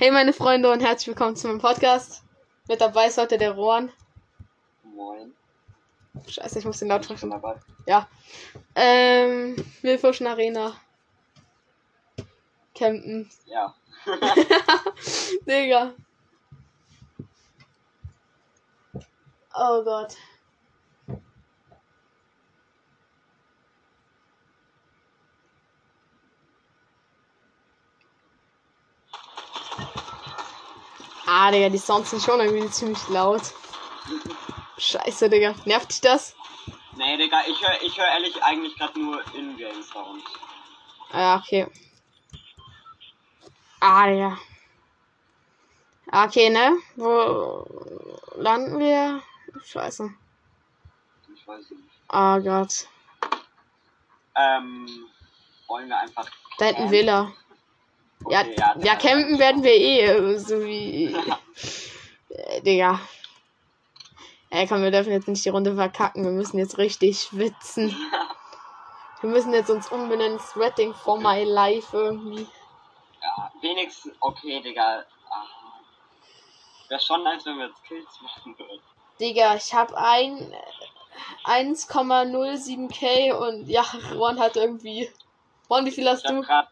[0.00, 2.22] Hey meine Freunde und herzlich willkommen zu meinem Podcast.
[2.68, 3.90] Mit dabei ist heute der Rohan.
[4.84, 5.34] Moin.
[6.24, 7.56] Scheiße, ich muss den laut dabei.
[7.84, 8.08] Ja.
[8.76, 10.80] Ähm, Wilfuschen Arena.
[12.76, 13.28] Campen.
[13.46, 13.74] Ja.
[15.48, 15.92] Digga.
[19.52, 20.14] Oh Gott.
[31.30, 33.42] Ah, Digga, die Sounds sind schon irgendwie ziemlich laut.
[34.78, 35.54] Scheiße, Digga.
[35.66, 36.34] Nervt dich das?
[36.96, 40.22] Nee, Digga, ich höre ich hör ehrlich eigentlich gerade nur In-Game-Sound.
[41.12, 41.66] Ah, Ja, okay.
[43.80, 44.38] Ah, Digga.
[46.10, 46.78] Ah, Okay, ne?
[46.96, 47.66] Wo
[48.36, 49.22] landen wir?
[49.66, 50.10] Scheiße.
[51.34, 51.82] Ich weiß nicht.
[52.10, 52.88] Oh Gott.
[54.34, 54.88] Ähm,
[55.66, 56.26] wollen wir einfach.
[56.58, 57.34] Da hinten campen?
[58.20, 58.30] Villa.
[58.30, 61.14] Ja, Okay, ja, Digga, campen werden wir eh, äh, so wie.
[62.30, 63.00] äh, Digga.
[64.50, 66.24] Ey, komm, wir dürfen jetzt nicht die Runde verkacken.
[66.24, 67.94] Wir müssen jetzt richtig schwitzen.
[69.20, 70.38] Wir müssen jetzt uns umbenennen.
[70.38, 72.46] Sweating for my life irgendwie.
[73.20, 74.14] Ja, wenigstens.
[74.20, 75.04] Okay, Digga.
[75.28, 75.44] Ah.
[76.88, 78.80] Wäre schon nice, wenn wir jetzt Kills machen würden.
[79.18, 80.54] Digga, ich hab ein
[81.44, 85.10] 1,07k und ja, Ron hat irgendwie.
[85.68, 86.42] Ron, wie viel hast Ich hab du?
[86.42, 86.68] grad.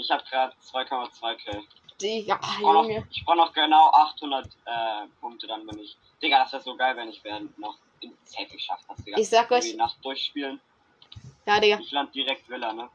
[0.00, 1.62] Ich hab grad 2,2 Kill.
[2.00, 5.96] Digga, Ich brauch noch, ich brauch noch genau 800 äh, Punkte, dann bin ich.
[6.22, 9.18] Digga, das wäre so geil, wenn ich während noch in safe geschafft hast, Digga.
[9.18, 10.58] Ich sag euch- Die Nacht durchspielen.
[11.46, 11.78] Ja, Digga.
[11.80, 12.88] Ich land direkt Villa, ne?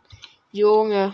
[0.52, 1.14] Junge.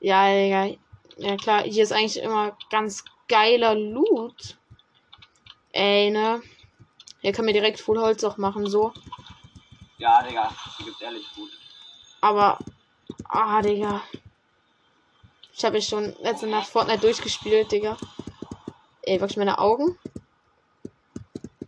[0.00, 0.76] Ja, Digga.
[1.16, 4.56] Ja klar, hier ist eigentlich immer ganz geiler Loot.
[5.72, 6.40] Ey, ne?
[7.20, 8.92] Hier können wir direkt Full Holz auch machen, so.
[9.98, 11.50] Ja, Digga, die gibt's ehrlich gut.
[12.20, 12.58] Aber.
[13.28, 14.00] Ah, Digga.
[15.58, 17.96] Ich habe ja schon letzte Nacht Fortnite durchgespielt, Digga.
[19.02, 19.98] Ey, wirklich meine Augen.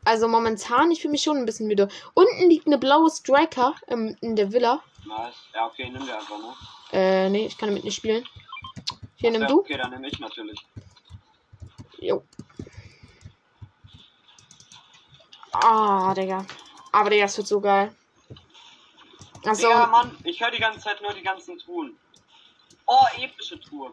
[0.04, 1.88] Also momentan, ich fühle mich schon ein bisschen müde.
[2.14, 4.80] Unten liegt eine blaue Striker ähm, in der Villa.
[5.04, 5.34] Nice.
[5.52, 6.54] Ja, okay, nimm dir einfach, ne?
[6.92, 8.24] Äh, nee, ich kann damit nicht spielen.
[9.16, 9.58] Hier, nimm Ja, du.
[9.58, 10.64] Okay, dann nehme ich natürlich.
[11.98, 12.22] Jo.
[15.50, 16.46] Ah, Digga.
[16.92, 17.92] Aber Digga, das wird so geil.
[19.44, 21.98] Also, Digga, Mann, ich höre die ganze Zeit nur die ganzen Truhen.
[22.92, 23.92] Oh, epische Truhe.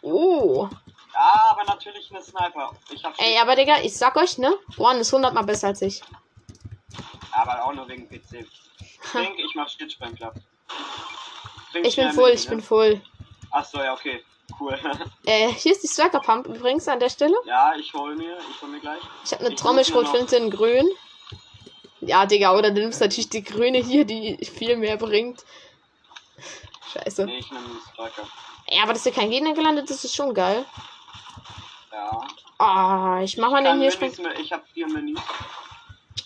[0.00, 0.66] oh.
[1.12, 2.70] Ja, aber natürlich eine Sniper.
[2.90, 4.54] Ich hab Ey, aber Digga, ich sag euch, ne?
[4.78, 6.00] One ist hundertmal besser als ich.
[7.32, 8.46] aber auch nur wegen PC.
[9.12, 10.32] Trink, ich mach Schnittsprenkel.
[11.72, 13.00] Trink Ich bin voll, ich bin voll.
[13.50, 14.24] Achso, ja, okay.
[14.58, 14.78] Cool.
[15.26, 17.36] Äh, hier ist die Striker Pump übrigens an der Stelle.
[17.44, 19.02] ja, ich hol mir, ich hol mir gleich.
[19.22, 20.88] Ich habe eine Ich Trommelschrotflinte in grün.
[22.00, 25.44] Ja, Digga, oder du nimmst natürlich die grüne hier, die viel mehr bringt.
[26.92, 27.24] Scheiße.
[27.26, 28.26] Nee, ich nehme Striker.
[28.68, 30.64] Ja, aber dass hier kein Gegner gelandet ist, ist schon geil.
[31.92, 32.20] Ja.
[32.58, 34.14] Ah, ich mach mal den hier springen.
[34.40, 35.20] ich hab vier Minis.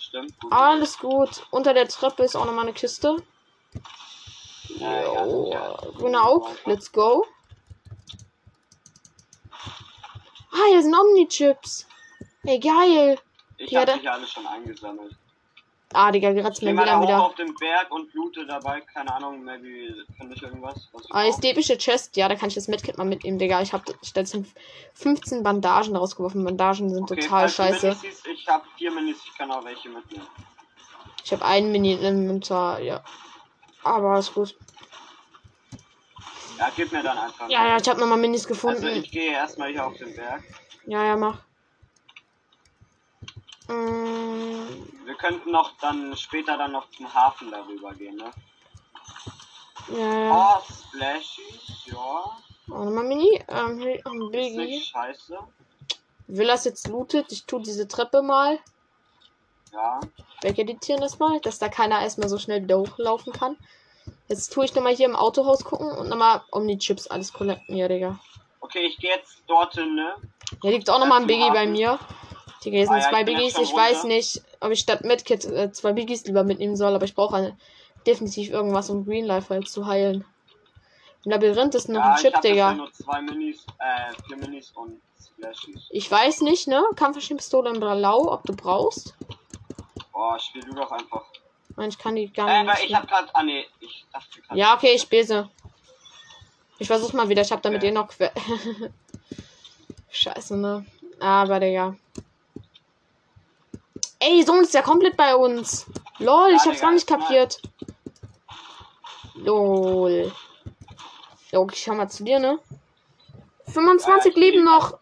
[0.01, 0.39] Stimmt.
[0.41, 0.53] Gut.
[0.53, 1.47] Alles gut.
[1.51, 3.17] Unter der Treppe ist auch nochmal eine Kiste.
[4.77, 5.75] Ja, Jo, ja.
[5.97, 6.49] grüner Aug.
[6.67, 7.25] Let's go.
[10.53, 11.87] Ah, hier sind Omni-Chips.
[12.45, 13.19] Ey, geil.
[13.59, 15.15] Ich Ja, hab da- die alle schon eingesammelt.
[15.94, 18.80] Ah, Digga, gerade geh mal da wieder auf den Berg und loote dabei.
[18.80, 20.88] Keine Ahnung, maybe finde ich irgendwas.
[20.92, 22.16] Was ich Ah, ist epische Chest.
[22.16, 23.60] Ja, da kann ich das Medkit mal mitnehmen, Digga.
[23.62, 24.50] Ich habe stattdessen
[24.94, 26.44] 15 Bandagen rausgeworfen.
[26.44, 27.97] Bandagen sind Okay, total scheiße.
[28.00, 30.26] Siehst, ich habe vier Minis, ich kann auch welche mitnehmen.
[31.25, 33.03] Ich habe einen Mini im Inventar, ja.
[33.84, 34.56] Aber ist gut.
[36.59, 37.48] Ja, gib mir dann einfach.
[37.48, 38.84] Ja, ja, ich habe nochmal Minis gefunden.
[38.84, 40.42] Also ich gehe erstmal hier auf den Berg.
[40.86, 41.38] Ja, ja, mach.
[43.69, 48.31] Mm, Wir könnten noch dann später dann noch zum Hafen darüber gehen, ne?
[49.97, 50.59] ja.
[50.59, 51.97] Oh, Splashies, ja.
[51.97, 53.43] Auch nochmal Mini.
[53.49, 54.56] Ähm, hier, ähm, Ist Biggie.
[54.67, 55.39] nicht scheiße.
[56.28, 57.31] Will das jetzt lootet?
[57.33, 58.59] Ich tu diese Treppe mal.
[59.72, 60.01] Ja.
[60.43, 63.56] Wegeditieren das mal, dass da keiner erstmal so schnell wieder hochlaufen kann.
[64.28, 67.77] Jetzt tue ich nochmal hier im Autohaus gucken und nochmal Omni-Chips alles collecten.
[67.77, 68.19] Ja, Digga.
[68.61, 70.15] Okay, ich gehe jetzt dorthin, ne?
[70.62, 71.98] Hier liegt auch nochmal ein Biggie bei mir.
[72.64, 73.59] Digga, hier sind Ah ja, zwei ich Biggies.
[73.59, 77.14] Ich weiß nicht, ob ich statt Medkit äh, zwei Biggies lieber mitnehmen soll, aber ich
[77.14, 77.56] brauche eine-
[78.06, 80.24] definitiv irgendwas, um Green Life halt zu heilen.
[81.24, 82.72] Im Labyrinth ist noch ja, ein Chip, ich Digga.
[82.72, 84.72] Minis, äh, Minis.
[85.91, 86.82] Ich weiß nicht, ne?
[86.97, 89.14] Kampfmaschinenpistole in Blau, ob du brauchst.
[90.12, 91.24] Oh, spiel du doch einfach.
[91.76, 92.72] Nein, ich kann die gar Äh, nicht.
[92.76, 94.56] weil ich hab grad, ah ne, ich dachte grad.
[94.56, 95.50] Ja, okay, ich spiele sie.
[96.78, 97.42] Ich versuch mal wieder.
[97.42, 97.88] Ich hab damit Okay.
[97.88, 98.09] eh noch.
[100.10, 100.84] Scheiße, ne?
[101.20, 101.97] Aber, Digga.
[104.24, 105.84] Ey, Sohn ist ja komplett bei uns.
[106.19, 107.60] Lol, Ja, ich hab's Digga, gar nicht kapiert.
[109.34, 110.30] Lol.
[111.51, 112.60] Jo, ich schau mal zu dir, ne?
[113.66, 114.98] 25 Ja, ich leben noch.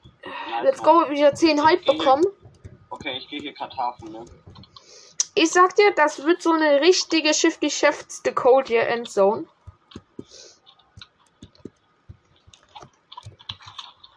[0.63, 2.25] Let's go, wieder 10 Hype bekommen.
[2.89, 4.25] Okay, ich gehe hier Karthafen, ne?
[5.35, 9.47] Ich sag dir, das wird so eine richtige Shifty Chefs the Code hier Endzone.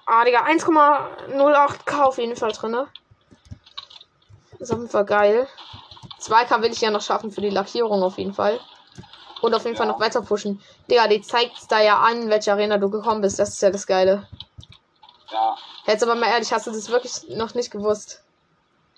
[0.05, 2.71] Ah, Digga, 1,08k auf jeden Fall drin.
[2.71, 2.87] ne?
[4.59, 5.47] Ist auf jeden Fall geil.
[6.19, 8.59] 2k will ich ja noch schaffen für die Lackierung auf jeden Fall.
[9.41, 9.91] Und auf jeden Fall Ja.
[9.91, 10.61] noch weiter pushen.
[10.89, 13.39] Digga, die zeigt da ja an, in welche Arena du gekommen bist.
[13.39, 14.27] Das ist ja das Geile.
[15.31, 15.55] Ja.
[15.85, 18.22] Jetzt aber mal ehrlich, hast du das wirklich noch nicht gewusst?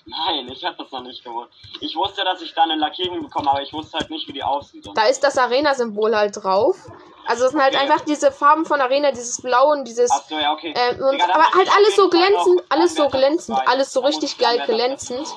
[0.07, 1.52] Nein, ich hab das noch nicht gewusst.
[1.80, 4.44] Ich wusste, dass ich da eine Lackierung bekomme, aber ich wusste halt nicht, wie die
[4.44, 4.88] aussieht.
[4.94, 6.78] Da ist das Arena-Symbol halt drauf.
[7.25, 7.84] Also es sind halt Okay.
[7.84, 10.12] einfach diese Farben von Arena, dieses Blau und dieses.
[10.12, 10.74] Ach so, ja, okay.
[10.78, 14.38] Ähm, und, Digga, aber halt alles so glänzend, alles so glänzend, alles so richtig ich
[14.38, 15.28] geil glänzend.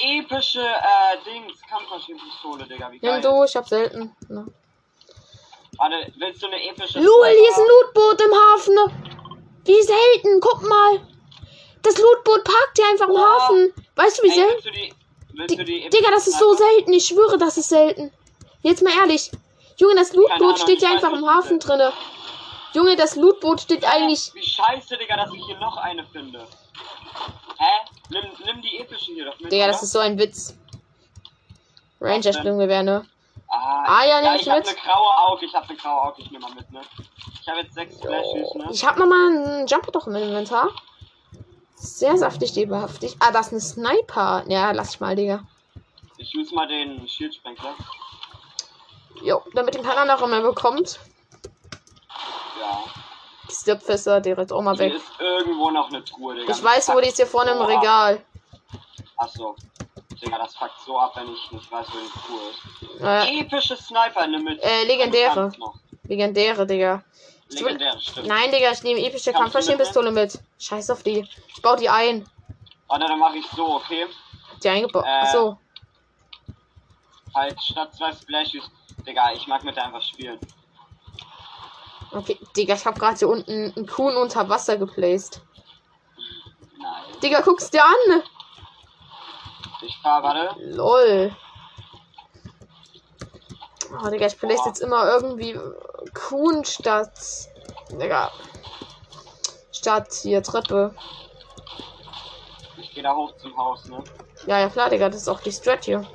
[0.00, 3.20] Epische, äh, Dings, Kampfmaschinenpistole, Digga, wie geil.
[3.20, 4.14] Nimm du, ich hab selten.
[4.28, 4.44] Ne.
[5.78, 6.98] Warte, willst du eine epische...
[6.98, 9.36] Lul, hier ist ein Lootboot im Hafen.
[9.64, 11.00] Wie selten, guck mal.
[11.86, 13.42] Das Lootboot parkt hier einfach im Wow.
[13.42, 13.72] Hafen.
[13.94, 15.90] Weißt du, wie selten?
[15.90, 16.92] Digga, das ist so selten.
[16.92, 18.12] Ich schwöre, das ist selten.
[18.62, 19.30] Jetzt mal ehrlich.
[19.76, 21.92] Junge, das Lootboot steht ich hier weiß einfach im Hafen drinne.
[22.74, 24.32] Junge, das Lootboot steht eigentlich.
[24.34, 26.40] Wie scheiße, Digga, dass ich hier noch eine finde.
[27.58, 27.64] Hä?
[28.10, 29.72] Nimm, nimm die epische hier doch mit, Digga, oder?
[29.72, 30.54] das ist so ein Witz.
[32.00, 33.06] Ranger Sprunggewehr, ne?
[33.48, 34.68] Ah, Ah, ja, nehm ich ich hab mit.
[34.68, 36.80] eine graue Auge, ich hab eine graue Auge, ich nehme mal mit, ne?
[37.40, 38.68] Ich habe jetzt sechs Flashes, ne?
[38.72, 40.70] Ich hab nochmal einen Jumper doch im Inventar.
[41.76, 43.16] Sehr saftig, leberhaftig.
[43.20, 44.44] Ah, das ist ein Sniper.
[44.48, 45.44] Ja, lass ich mal, Digga.
[46.16, 47.74] Ich use mal den Schildsprenkler.
[49.22, 50.98] Jo, damit ihn kein anderer mehr bekommt.
[52.60, 52.84] Ja.
[53.48, 54.94] Die Stirbfässer direkt auch mal Hier weg.
[54.94, 56.52] ist irgendwo noch eine Truhe, Digga.
[56.52, 57.60] Ich weiß, wo die ist hier vorne im.
[57.60, 58.22] Regal.
[59.18, 59.54] Achso.
[60.22, 63.02] Digga, das fuckt so ab, wenn ich nicht weiß, wo die Truhe ist.
[63.02, 64.62] Äh, Epische Sniper, nimm mit.
[64.62, 65.52] Äh, legendäre.
[65.58, 65.74] Noch.
[66.04, 67.04] legendäre, Digga.
[67.48, 68.26] Legendäre, stimmt.
[68.26, 70.38] Nein, Digga, ich nehme epische Kampfmaschinenpistole mit.
[70.58, 71.26] Scheiß auf die.
[71.54, 72.28] Ich baue die ein.
[72.88, 74.06] Warte, dann mache ich so, okay?
[74.62, 75.04] Die eingebaut.
[75.04, 75.08] Äh.
[75.08, 75.58] Achso.
[77.34, 78.70] Halt statt zwei Splashes.
[79.06, 80.40] Digga, ich mag mit der einfach spielen.
[82.12, 85.42] Okay, Digga, ich hab gerade hier unten einen Kuhn unter Wasser geplaced.
[86.78, 87.20] Nein.
[87.22, 88.22] Digga, guck's dir an.
[89.82, 90.56] Ich fahr, warte.
[90.60, 91.36] Lol.
[93.92, 95.58] Oh, Digga, ich place jetzt immer irgendwie
[96.14, 97.12] Kuhn statt.
[97.90, 98.30] Digga.
[99.72, 100.94] Statt hier Treppe.
[102.78, 104.02] Ich gehe da hoch zum Haus, ne?
[104.46, 106.06] Ja, ja, klar, Digga, das ist auch die Strat hier.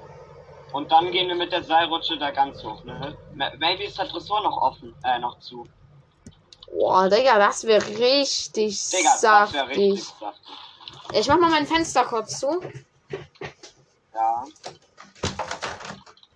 [0.72, 3.18] Und dann gehen wir mit der Seilrutsche da ganz hoch, ne?
[3.30, 5.68] Ma- Maybe ist der Tresor noch offen, äh, noch zu.
[6.68, 9.78] Boah, Digga, das wäre richtig Digga, das wäre saftig.
[9.94, 10.56] richtig saftig.
[11.14, 12.62] Ich mach mal mein Fenster kurz zu.
[14.14, 14.46] Ja.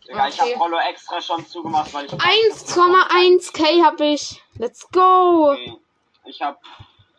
[0.07, 0.54] Digga, ich Okay.
[0.54, 2.13] hab Rollo extra schon zugemacht, weil ich.
[2.13, 4.42] 1,1k hab ich.
[4.57, 5.52] Let's go.
[5.54, 5.78] Okay.
[6.25, 6.62] Ich hab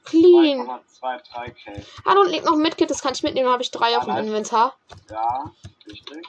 [0.04, 0.60] Clean.
[0.60, 1.84] 2,23k.
[2.04, 3.48] Ah, unten liegt noch ein Medkit, das kann ich mitnehmen.
[3.50, 4.16] habe ich drei auf dem.
[4.16, 4.76] Inventar.
[5.10, 5.50] Ja,
[5.86, 6.26] richtig.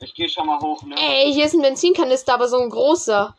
[0.00, 0.94] Ich gehe schon mal hoch, ne?
[0.96, 3.36] Ey, hier ist ein Benzinkanister, aber so ein großer.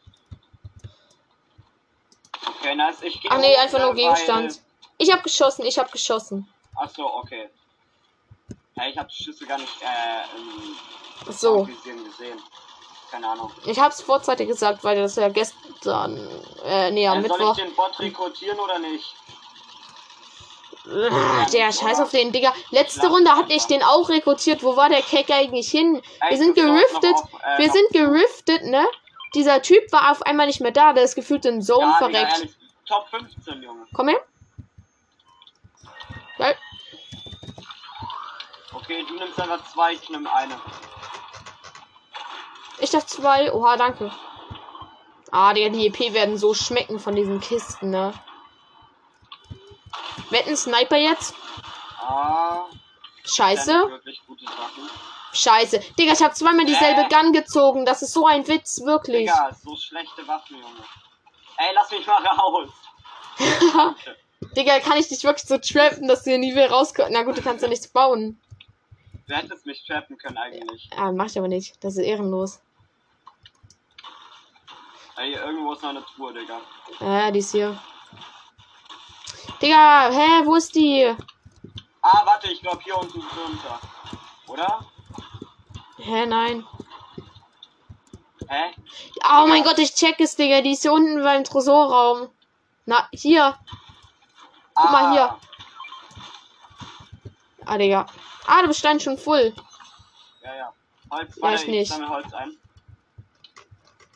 [2.47, 3.01] Okay, nice.
[3.01, 4.62] Ich gehe Ach nee, hoch, einfach nur ne, Gegenstand.
[4.97, 6.47] Ich hab geschossen, ich hab geschossen.
[6.74, 6.85] Weil...
[6.85, 7.50] Ach so, okay.
[8.87, 11.63] Ich hab die Schüsse gar nicht äh, So.
[11.63, 11.99] Gesehen.
[13.11, 13.51] Keine Ahnung.
[13.65, 16.17] Ich hab's vorzeitig gesagt, weil das ja gestern.
[16.63, 17.57] Äh, nee, am Äh, soll Mittwoch.
[17.57, 19.15] ich den Bot rekrutieren oder nicht?
[21.54, 22.54] Der Scheiß auf den, Digga.
[22.71, 24.63] Letzte Runde hatte ich den auch rekrutiert.
[24.63, 26.01] Wo war der Keck eigentlich hin?
[26.30, 27.15] Wir sind geriftet.
[27.44, 28.87] äh, Wir sind geriftet, ne?
[29.35, 30.94] Dieser Typ war auf einmal nicht mehr da.
[30.94, 32.47] Der ist gefühlt in Zone Ja, verreckt.
[32.87, 33.85] Top 15, Junge.
[33.94, 34.19] Komm her.
[36.37, 36.56] Geil.
[38.89, 40.59] Okay, du nimmst einfach zwei, ich nehme eine.
[42.79, 43.53] Ich darf zwei.
[43.53, 44.11] Oha, danke.
[45.31, 48.15] Ah, Digga, die EP werden so schmecken von diesen Kisten, ne?
[50.31, 51.35] Wetten Sniper jetzt?
[52.01, 52.65] Ah,
[53.25, 54.01] Scheiße.
[55.33, 55.81] Scheiße.
[55.99, 57.09] Digga, ich habe zweimal dieselbe Äh.
[57.09, 57.85] Gun gezogen.
[57.85, 59.29] Das ist so ein Witz, wirklich.
[59.29, 60.83] Digga, so schlechte Waffen, Junge.
[61.57, 62.69] Ey, lass mich mal raus.
[64.55, 67.11] Digga, kann ich dich wirklich so trappen, dass du hier nie wieder rauskommst?
[67.11, 68.41] Na gut, du kannst ja nichts bauen.
[69.30, 70.90] Du hättest mich trappen können eigentlich.
[70.98, 71.83] Ah, mach ich aber nicht.
[71.83, 72.62] Das ist ehrenlos.
[75.18, 76.59] Ey, irgendwo ist noch eine Truhe, Digga.
[77.00, 77.80] Ah, die ist hier.
[79.62, 81.16] Digga, hä, wo ist die?
[82.02, 83.80] Ah, warte, ich glaube hier unten drunter.
[84.48, 84.83] Oder?
[85.98, 86.66] Hä, nein.
[88.48, 88.74] Hä?
[89.31, 90.62] Oh mein Gott, ich check es, Digga.
[90.62, 92.30] Die ist hier unten beim Tresorraum.
[92.88, 93.59] Na, hier.
[94.74, 95.40] Guck mal hier.
[97.66, 98.07] Ah, Digga.
[98.49, 99.53] Ah, du bist dann schon voll.
[100.44, 100.73] Ja, ja.
[101.11, 102.09] Holz, Ja, warte, ich nicht.
[102.09, 102.57] Holz ein.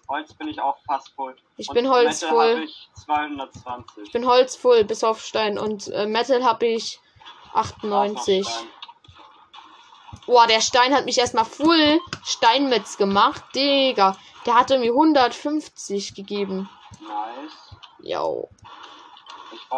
[0.10, 1.36] Holz bin ich auch fast voll.
[1.58, 2.64] Ich Und bin Holz Metal voll.
[2.64, 4.04] ich 220.
[4.04, 5.58] Ich bin Holz voll, bis auf Stein.
[5.58, 7.00] Und äh, Metal habe ich
[7.54, 8.48] Auch noch 98.
[8.48, 8.68] Stein.
[10.26, 13.44] Boah, der Stein hat mich erstmal full Steinmetz gemacht.
[13.56, 14.18] Digga.
[14.46, 16.70] Der hatte mir 150 gegeben.
[17.02, 17.76] Nice.
[18.00, 18.50] Yo.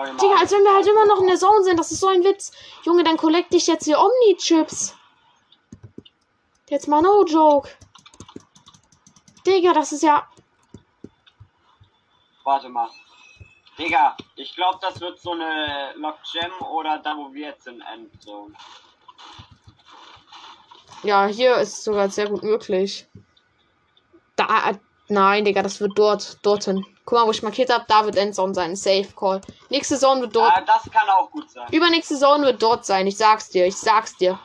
[0.03, 1.79] Digga, als wenn wir halt immer noch in der Zone sind.
[1.79, 2.51] Das ist so ein Witz.
[2.83, 4.95] Junge, dann collect ich jetzt hier Omni-Chips.
[6.69, 7.69] Jetzt mal no joke.
[9.45, 10.27] Digga, das ist ja.
[12.43, 12.89] Warte mal.
[13.77, 17.81] Digga, ich glaube, das wird so eine Lock Gem oder da, wo wir jetzt sind,
[17.81, 18.53] Endzone.
[21.03, 23.07] Ja, hier ist sogar sehr gut möglich.
[24.35, 24.71] Da.
[25.07, 26.43] Nein, Digga, das wird dort.
[26.43, 26.85] Dorthin.
[27.05, 27.85] Guck mal, wo ich markiert habe.
[27.87, 28.75] Da wird Endzone sein.
[28.75, 29.41] Safe Call.
[29.69, 30.51] Nächste Zone wird dort.
[30.55, 31.67] Ah, das kann auch gut sein.
[31.71, 33.05] Übernächste Zone wird dort sein.
[33.05, 33.65] Ich sag's dir.
[33.67, 34.39] Ich sag's dir.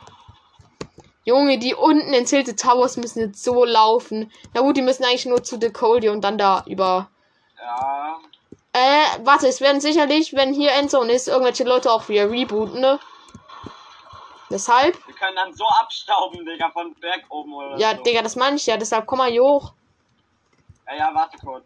[1.23, 4.31] Junge, die unten in Tilted Towers müssen jetzt so laufen.
[4.53, 7.09] Na gut, die müssen eigentlich nur zu The Coldie und dann da über.
[7.59, 8.17] Ja,
[8.73, 12.99] Äh, warte, es werden sicherlich, wenn hier Endzone ist, irgendwelche Leute auch wieder rebooten, ne?
[14.49, 14.97] Deshalb?
[15.07, 18.03] wir können dann so abstauben, Digga, von Berg oben oder Ja, so.
[18.03, 18.77] Digga, das meine ich ja.
[18.77, 19.73] Deshalb komm mal hier hoch.
[20.87, 21.65] Ja, ja, warte kurz.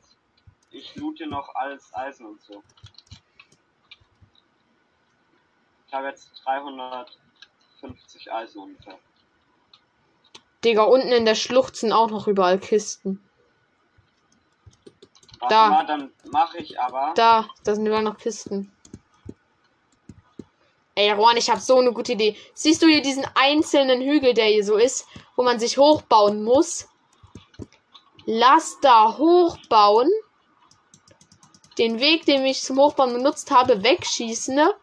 [0.76, 2.62] Ich loot hier noch alles Eisen und so.
[5.88, 9.00] Ich habe jetzt 350 Eisen ungefähr.
[10.66, 13.24] Digga, unten in der Schlucht sind auch noch überall Kisten.
[15.40, 15.70] Warte Da.
[15.70, 17.14] mal, dann mache ich aber.
[17.16, 18.70] Da, da sind überall noch Kisten.
[20.96, 22.36] Ey, Juan, ich habe so eine gute Idee.
[22.54, 26.90] Siehst du hier diesen einzelnen Hügel, der hier so ist, wo man sich hochbauen muss?
[28.26, 30.10] Lass da hochbauen.
[31.78, 34.74] Den Weg, den ich zum Hochbauen benutzt habe, wegschießen, ne?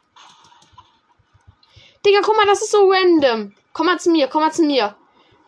[2.05, 3.55] Digga, guck mal, das ist so random.
[3.73, 4.95] Komm mal zu mir, komm mal zu mir.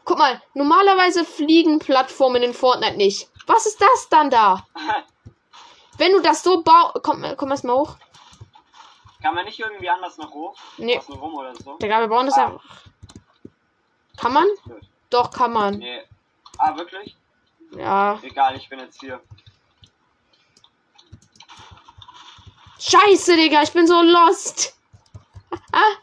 [0.05, 3.29] Guck mal, normalerweise fliegen Plattformen in Fortnite nicht.
[3.47, 4.67] Was ist das dann da?
[5.99, 7.03] Wenn du das so baust.
[7.03, 7.97] Komm, komm erst mal hoch.
[9.23, 10.55] Kann man nicht irgendwie anders noch hoch?
[10.77, 10.99] Nee.
[10.99, 11.77] Außen rum oder so?
[11.79, 12.47] Digga, wir bauen das Ah.
[12.47, 12.65] einfach.
[14.19, 14.47] Kann man?
[15.11, 15.79] Doch, kann man.
[15.79, 16.03] Nee.
[16.59, 17.17] Ah, wirklich?
[17.77, 18.19] Ja.
[18.23, 19.21] Egal, ich bin jetzt hier.
[22.87, 24.79] Scheiße, Digga, ich bin so lost.
[25.73, 25.95] ah,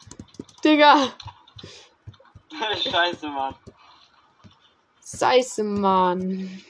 [0.63, 1.13] Digga.
[2.83, 3.55] Scheiße, Mann.
[5.05, 6.63] Scheiße, Mann.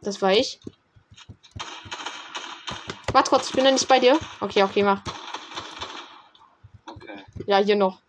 [0.00, 0.58] Das war ich.
[3.12, 4.18] Warte kurz, ich bin noch nicht bei dir.
[4.40, 5.02] Okay, okay, mach.
[6.86, 7.22] Okay.
[7.46, 8.00] Ja, hier noch.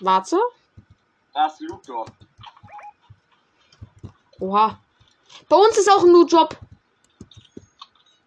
[0.00, 0.38] Warte.
[1.34, 2.06] Da ist Luthor.
[4.40, 4.78] Oha.
[5.48, 6.56] Bei uns ist auch ein Loot-Job.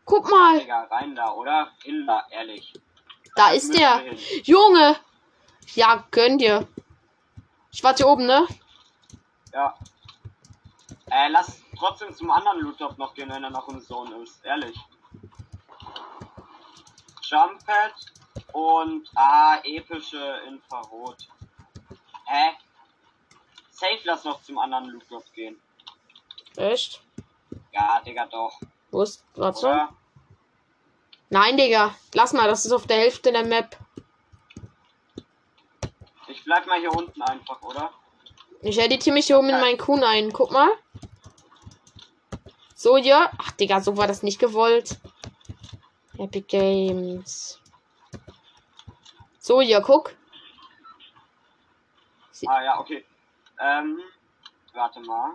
[0.06, 0.60] Guck mal.
[0.60, 1.72] Digga, rein da, oder?
[1.84, 2.74] Hin da, ehrlich.
[3.36, 4.14] Da Da ist der.
[4.44, 4.98] Junge.
[5.74, 6.68] Ja, gönn dir.
[7.72, 8.46] Ich warte hier oben, ne?
[9.54, 9.74] Ja.
[11.10, 14.44] Äh, lass trotzdem zum anderen Loot-Top noch gehen, wenn er noch im Zone ist.
[14.44, 14.78] Ehrlich.
[17.24, 17.94] Jump Pad
[18.54, 21.30] und ah, epische Infrarot.
[22.26, 22.58] Hä?
[23.72, 25.60] Safe lass noch zum anderen Loot-Top gehen.
[26.58, 27.02] Echt?
[27.72, 28.60] Ja, Digga, doch.
[28.92, 29.24] Wo ist.
[29.36, 29.68] Warte.
[29.68, 29.90] Oder?
[31.30, 31.96] Nein, Digga.
[32.14, 33.78] Lass mal, das ist auf der Hälfte der Map.
[36.28, 37.92] Ich bleib mal hier unten einfach, oder?
[38.62, 40.32] Ich editiere mich hier oben in meinen Kuhn ein.
[40.32, 40.70] Guck mal.
[42.76, 43.32] So, ja.
[43.38, 45.00] Ach, Digga, so war das nicht gewollt.
[46.18, 47.60] Epic Games.
[49.40, 50.16] So, ja, guck.
[52.48, 53.06] Ah, ja, okay.
[53.60, 54.00] Ähm,
[54.74, 55.34] warte mal.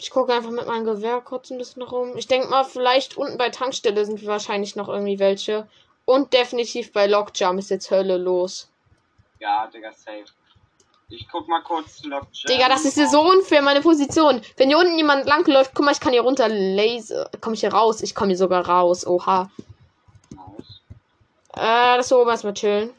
[0.00, 2.16] Ich gucke einfach mit meinem Gewehr kurz ein bisschen rum.
[2.16, 5.68] Ich denke mal, vielleicht unten bei Tankstelle sind wahrscheinlich noch irgendwie welche.
[6.04, 8.70] Und definitiv bei Lockjam ist jetzt Hölle los.
[9.40, 10.24] Ja, Digga, safe.
[11.10, 14.40] Ich guck mal kurz Lock Digga, das ist hier so unfair, meine Position.
[14.56, 17.30] Wenn hier unten jemand langläuft, guck mal, ich kann hier runter laser.
[17.40, 18.02] Komm ich hier raus?
[18.02, 19.06] Ich komme hier sogar raus.
[19.06, 19.50] Oha.
[20.30, 20.80] Nice.
[21.54, 22.90] Äh, das oben erstmal chillen.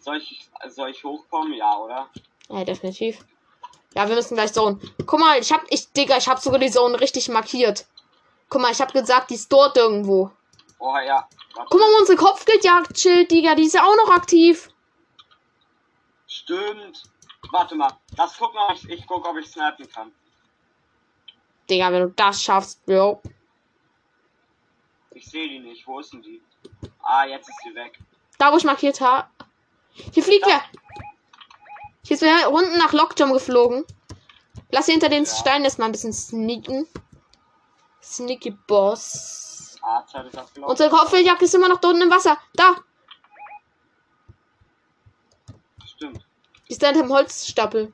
[0.00, 1.52] Soll ich, soll ich hochkommen?
[1.52, 2.08] Ja, oder?
[2.48, 3.24] Ja, definitiv.
[3.98, 4.78] Ja, wir müssen gleich Zone.
[5.06, 7.84] Guck mal, ich hab, ich, Digga, ich hab sogar die Zone richtig markiert.
[8.48, 10.30] Guck mal, ich hab gesagt, die ist dort irgendwo.
[10.78, 11.28] Oh ja.
[11.54, 11.68] Warte.
[11.68, 14.68] Guck mal, unsere Kopfgeldjagd-Schild, Digga, die ist ja auch noch aktiv.
[16.28, 17.02] Stimmt.
[17.50, 17.90] Warte mal.
[18.16, 20.12] Lass gucken, ob ich, ich guck, ob ich snappen kann.
[21.68, 23.20] Digga, wenn du das schaffst, Bro.
[25.10, 25.84] Ich sehe die nicht.
[25.88, 26.40] Wo ist denn die?
[27.02, 27.98] Ah, jetzt ist sie weg.
[28.38, 29.26] Da, wo ich markiert habe.
[30.12, 30.62] Hier fliegt wer.
[32.08, 33.84] Hier ist wer unten nach Lockjam geflogen.
[34.70, 35.30] Lass hier hinter den Ja.
[35.30, 36.88] Steinen erstmal ein bisschen sneaken.
[38.02, 39.76] Sneaky Boss.
[39.82, 40.06] Ah.
[40.62, 42.38] Unsere Kopfgeldjagd ist immer noch da unten im Wasser.
[42.54, 42.76] Da.
[45.84, 46.26] stimmt.
[46.66, 47.92] Die ist da hinterm Holzstapel.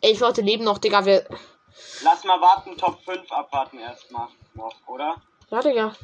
[0.00, 1.04] Ey, ich Leute leben noch, Digga.
[1.04, 1.26] Wir.
[2.02, 5.20] Lass mal warten, Top 5 abwarten erstmal noch, oder?
[5.50, 5.94] Ja, Digga.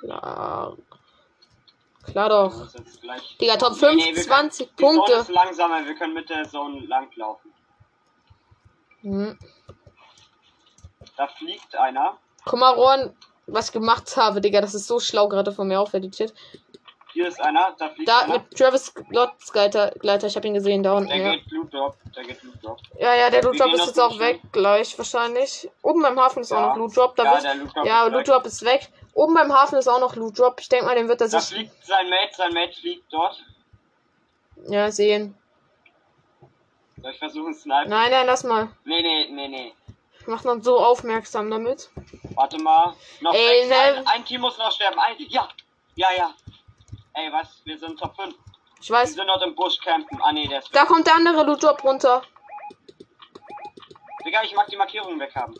[0.00, 0.76] Klar.
[2.04, 2.66] Klar doch.
[3.40, 5.12] Digga, Top Nee, 5, nee, können- 20 Die Zone Punkte.
[5.14, 7.52] ist langsamer, wir können mit der Zone langlaufen.
[9.02, 9.38] Hm.
[11.16, 12.16] Da fliegt einer.
[12.44, 13.14] Guck mal, Ron,
[13.46, 14.60] was ich gemacht habe, Digga.
[14.60, 16.32] Das ist so schlau gerade von mir aufeditiert.
[17.12, 18.34] Hier ist einer, da fliegt Da einer.
[18.38, 21.08] mit Travis Lotz Gleiter, Gleiter, ich habe ihn gesehen da unten.
[21.10, 21.30] Der Ja.
[21.34, 22.78] geht Loot Drop, der geht Loot Drop.
[22.98, 25.70] ja, ja, der Loot Drop ist auf jetzt auch weg, gleich wahrscheinlich.
[25.82, 26.66] Oben beim Hafen ist auch Ja.
[26.68, 27.14] noch Loot Drop.
[27.16, 28.28] Da Ja, wird, Loot Drop ja, Loot.
[28.28, 28.88] Drop ist weg.
[29.14, 30.58] Oben beim Hafen ist auch noch Loot Drop.
[30.60, 33.42] Ich denke mal, den wird er Da sich fliegt sein Mate, sein Mate fliegt dort.
[34.68, 35.36] ja sehen.
[37.02, 37.88] Soll ich versuchen, Sniper?
[37.88, 38.70] Nein, nein, lass mal.
[38.84, 39.74] Nee, nee, nee, nee.
[40.26, 41.90] Macht man so aufmerksam damit.
[42.36, 42.94] Warte mal.
[43.20, 44.98] Noch Ey, ne- Ein, ein Team muss noch sterben.
[45.00, 45.48] Ein, ja.
[45.96, 46.32] Ja, ja.
[47.14, 47.60] Ey, was?
[47.64, 48.34] Wir sind Top 5.
[48.80, 49.14] Ich weiß.
[49.14, 50.18] sind dort im Busch campen.
[50.22, 50.74] Ah, nee, der ist.
[50.74, 52.22] Da kommt der andere Loot Drop runter.
[54.24, 55.54] Digga, ich mag die Markierungen weghaben.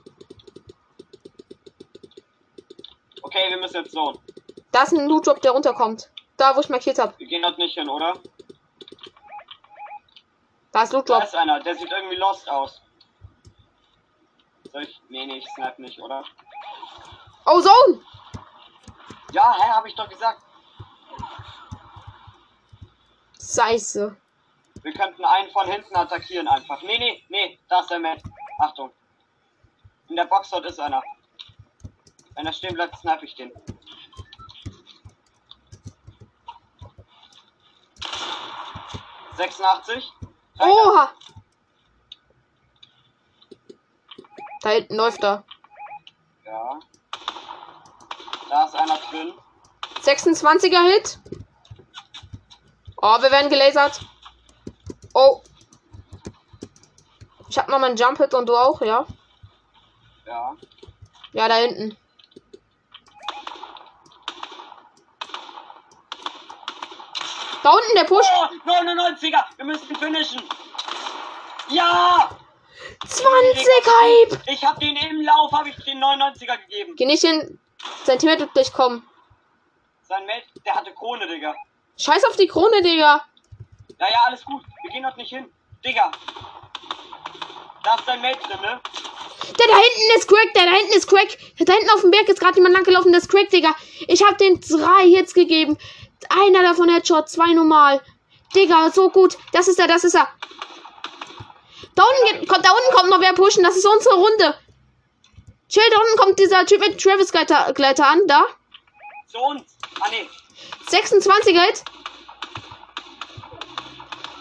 [3.32, 4.20] Okay, wir müssen jetzt so.
[4.72, 6.10] Da ist ein Loot Drop, der runterkommt.
[6.36, 7.18] Da, wo ich markiert habe.
[7.18, 8.12] Wir gehen dort nicht hin, oder?
[10.70, 11.58] Da ist Loot Da ist einer.
[11.60, 12.82] Der sieht irgendwie lost aus.
[14.70, 15.00] Soll ich.
[15.08, 16.22] Nee, nee, ich snap nicht, oder?
[17.46, 18.02] Oh, Zone!
[19.32, 20.42] Ja, hä, hab ich doch gesagt.
[23.40, 24.14] Scheiße.
[24.82, 26.82] Wir könnten einen von hinten attackieren einfach.
[26.82, 28.22] Nee, nee, nee, da ist der Matt.
[28.58, 28.92] Achtung.
[30.10, 31.02] In der Box dort ist einer.
[32.34, 33.52] Wenn er stehen bleibt, snipe ich den.
[39.36, 40.12] Sechsundachtzig.
[40.58, 41.12] Oha!
[44.60, 45.44] Da hinten läuft er.
[46.44, 46.80] Ja.
[48.48, 49.34] Da ist einer drin.
[50.02, 51.18] 26er Hit.
[52.96, 54.00] Oh, wir werden gelasert.
[55.14, 55.42] Oh.
[57.48, 59.06] Ich hab noch meinen Jump Hit und du auch, ja?
[60.26, 60.56] Ja.
[61.32, 61.96] Ja, da hinten.
[67.62, 68.26] Da unten der Push.
[68.34, 69.44] Oh, 99er!
[69.56, 70.42] Wir müssen finishen!
[71.68, 72.30] Ja!
[73.06, 73.66] 20
[74.00, 74.42] Hype.
[74.48, 76.96] Ich hab den im Lauf, habe ich den 99er gegeben.
[76.96, 77.58] Geh nicht hin.
[78.04, 79.06] Sein Team wird gleich kommen.
[80.02, 81.54] Sein Mate, der hatte Krone, Digga.
[81.98, 83.24] Scheiß auf die Krone, Digga.
[83.98, 84.62] Ja, ja, alles gut.
[84.82, 85.50] Wir gehen dort nicht hin.
[85.84, 86.10] Digga.
[87.84, 88.80] Da ist dein Mate drin, ne?
[89.58, 91.38] Der da hinten ist Crack, der da hinten ist Crack.
[91.58, 93.74] Der da hinten auf dem Berg ist gerade jemand langgelaufen, der ist Crack, Digga.
[94.08, 95.78] Ich hab den drei Hits gegeben.
[96.30, 98.00] Einer davon Headshot, zwei normal.
[98.54, 99.36] Digga, so gut.
[99.52, 100.28] Das ist er, das ist er.
[101.94, 103.62] Da unten, kommt, da unten kommt noch wer pushen.
[103.62, 104.54] Das ist unsere Runde.
[105.68, 108.20] Chill, da unten kommt dieser Typ mit Travis Gleiter, Gleiter an.
[108.26, 108.44] Da.
[109.28, 109.62] Zu uns.
[110.00, 110.28] Ah, nee.
[110.88, 111.82] 26er Hit.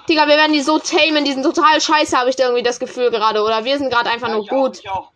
[0.10, 1.24] Digga, wir werden die so tamen.
[1.24, 3.44] Die sind total scheiße, habe ich da irgendwie das Gefühl gerade.
[3.44, 4.80] Oder wir sind gerade einfach Ja, nur ich auch, gut.
[4.80, 5.12] ich auch.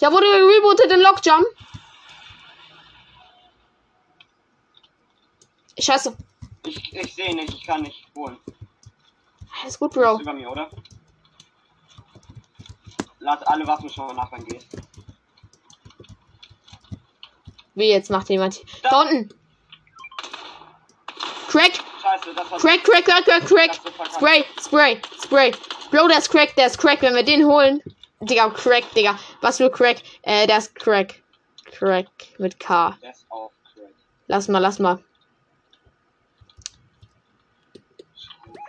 [0.00, 1.46] Ja, wurde rebootet in Lockjump.
[5.78, 6.16] Scheiße.
[6.64, 8.38] Ich, ich sehe nicht, ich kann nicht holen.
[9.62, 10.20] Alles gut, Ist Bro.
[10.20, 10.68] über mir, oder?
[13.20, 14.66] Lad alle Waffen schon nach, wenn geht.
[17.74, 18.62] Wie jetzt macht jemand.
[18.82, 19.34] Da unten.
[21.48, 23.80] Crack, Scheiße, das crack, crack, crack, crack, crack.
[23.98, 24.14] Das.
[24.14, 25.52] Spray, spray, spray.
[25.90, 27.02] Bro, der ist crack, der ist crack.
[27.02, 27.82] Wenn wir den holen.
[28.20, 29.18] Digga, crack, Digga.
[29.42, 29.98] Was für crack?
[30.22, 31.22] Äh, der ist crack.
[31.66, 32.08] Crack
[32.38, 32.96] mit K.
[33.02, 33.26] Ist.
[34.26, 35.02] Lass mal, lass mal.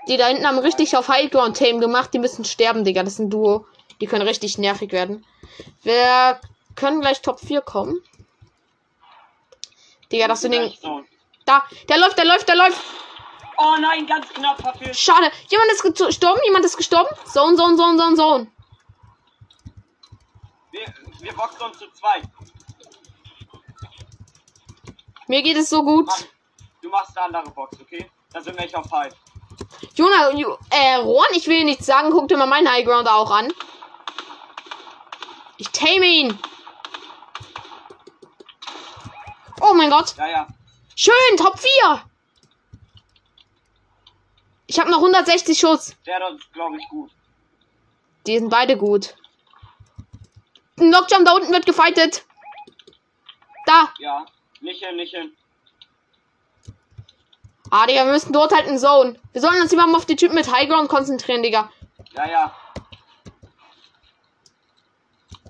[0.07, 2.13] Die da hinten haben richtig auf Highground Tame gemacht.
[2.13, 3.03] Die müssen sterben, Digga.
[3.03, 3.65] Das ist ein Duo.
[3.99, 5.25] Die können richtig nervig werden.
[5.83, 6.39] Wir
[6.75, 8.01] können gleich Top 4 kommen.
[10.11, 10.71] Digga, dass du den.
[10.81, 11.03] So.
[11.45, 12.81] Da, der läuft, der läuft, der läuft.
[13.57, 14.95] Oh nein, ganz knapp verfehlt.
[14.95, 15.31] Schade.
[15.49, 17.09] Jemand ist ge- gestorben, jemand ist gestorben.
[17.25, 18.47] Zone, Zone, Zone, Zone, Zone.
[20.71, 20.85] Wir,
[21.21, 22.23] wir boxen uns zu zweit.
[25.27, 26.05] Mir geht es so gut.
[26.05, 26.21] Mach,
[26.81, 28.09] du machst eine andere Box, okay?
[28.31, 29.13] Da sind wir echt auf High.
[29.95, 30.31] Jonah,
[30.69, 32.11] äh, Ron, ich will nichts sagen.
[32.11, 33.51] Guck dir mal meinen Highground auch an.
[35.57, 36.37] Ich tame ihn.
[39.61, 40.15] Oh mein Gott.
[40.17, 40.47] Ja, ja.
[40.95, 42.03] Schön, Top 4.
[44.67, 45.95] Ich habe noch 160 Schuss.
[46.05, 47.09] Der ist, glaube ich, gut.
[48.25, 49.15] Die sind beide gut.
[50.79, 52.25] Ein Lockjump da unten wird gefightet.
[53.65, 53.91] Da.
[53.99, 54.25] Ja.
[54.61, 55.35] Nicht hin, nicht hin.
[57.69, 59.19] Ah, Digga, wir müssen dort halt in Zone.
[59.33, 61.71] Wir sollen uns lieber mal auf die Typen mit Highground konzentrieren, Digga.
[62.13, 62.55] Ja, ja.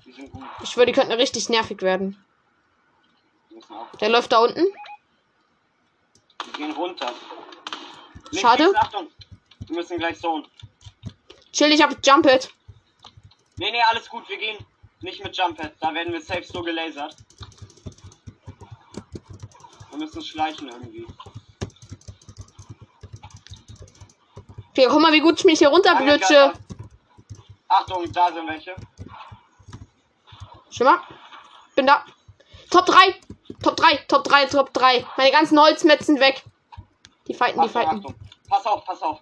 [0.05, 0.43] Die sind gut.
[0.63, 2.23] Ich schwöre, die könnten richtig nervig werden.
[4.01, 4.65] Der läuft da unten.
[6.45, 7.11] Wir gehen runter.
[8.31, 8.63] Links, Schade.
[8.63, 9.07] links, Achtung.
[9.67, 10.43] Wir müssen gleich so.
[11.51, 12.49] Chill, ich hab Jump It.
[13.57, 14.27] Nee, nee, alles gut.
[14.29, 14.57] Wir gehen
[15.01, 15.73] nicht mit Jump Pad.
[15.79, 17.15] Da werden wir safe so gelasert.
[19.89, 21.05] Wir müssen schleichen irgendwie.
[24.77, 26.53] Okay, guck mal, wie gut ich mich hier runterblütsche.
[27.67, 28.75] Achtung, da sind welche.
[30.69, 30.99] Schau mal.
[31.73, 32.05] Bin da.
[32.69, 33.15] Top 3.
[33.63, 35.03] Top 3, Top 3, Top 3.
[35.17, 36.43] Meine ganzen Holzmetzen weg.
[37.27, 37.97] Die fighten, die fighten.
[37.97, 38.13] Achtung.
[38.47, 39.19] Pass auf, pass auf.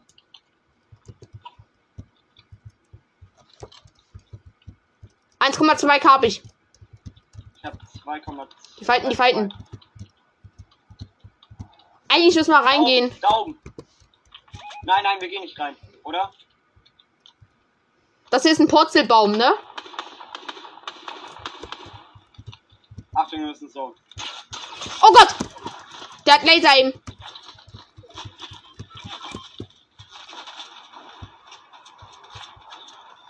[5.40, 5.48] Ja.
[5.48, 6.44] 1,2 K hab ich.
[7.56, 8.48] Ich hab 2,2.
[8.82, 9.54] Die fighten, die fighten.
[12.10, 13.18] Eigentlich müssen wir reingehen.
[13.22, 13.58] Daumen.
[14.86, 16.32] Nein, nein, wir gehen nicht rein, oder?
[18.30, 19.54] Das hier ist ein Purzelbaum, ne?
[23.16, 23.96] Achtung, wir müssen so.
[25.02, 25.36] Oh Gott!
[26.26, 26.94] Der hat Laser Aim.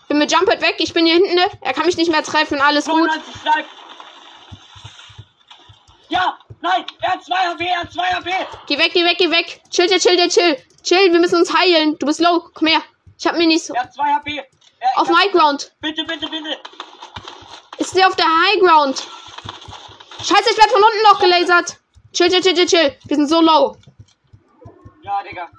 [0.08, 0.76] Bin mit Jumpet weg.
[0.80, 1.50] Ich bin hier hinten, ne?
[1.62, 2.60] Er kann mich nicht mehr treffen.
[2.62, 3.10] Alles gut.
[3.10, 3.70] 95 Snipe.
[6.10, 8.32] Ja, nein, er hat 2 HP, er hat 2 HP.
[8.68, 9.62] Geh weg, geh weg, geh weg.
[9.70, 10.75] Chill, chill, chill, chill.
[10.86, 11.98] Chill, wir müssen uns heilen.
[11.98, 12.48] Du bist low.
[12.54, 12.82] Komm her.
[13.18, 13.70] Ich hab Minis.
[13.72, 14.38] Er hat 2 HP.
[14.38, 14.46] Er,
[15.02, 15.74] Auf High Ground.
[15.82, 16.60] Bitte, bitte, bitte.
[17.80, 19.08] Ist der auf der High Ground?
[20.20, 21.78] Scheiße, ich werd von unten noch gelasert.
[22.14, 22.98] Chill, chill, chill, chill, chill.
[23.06, 23.78] Wir sind so low.
[25.02, 25.50] Ja, Digga.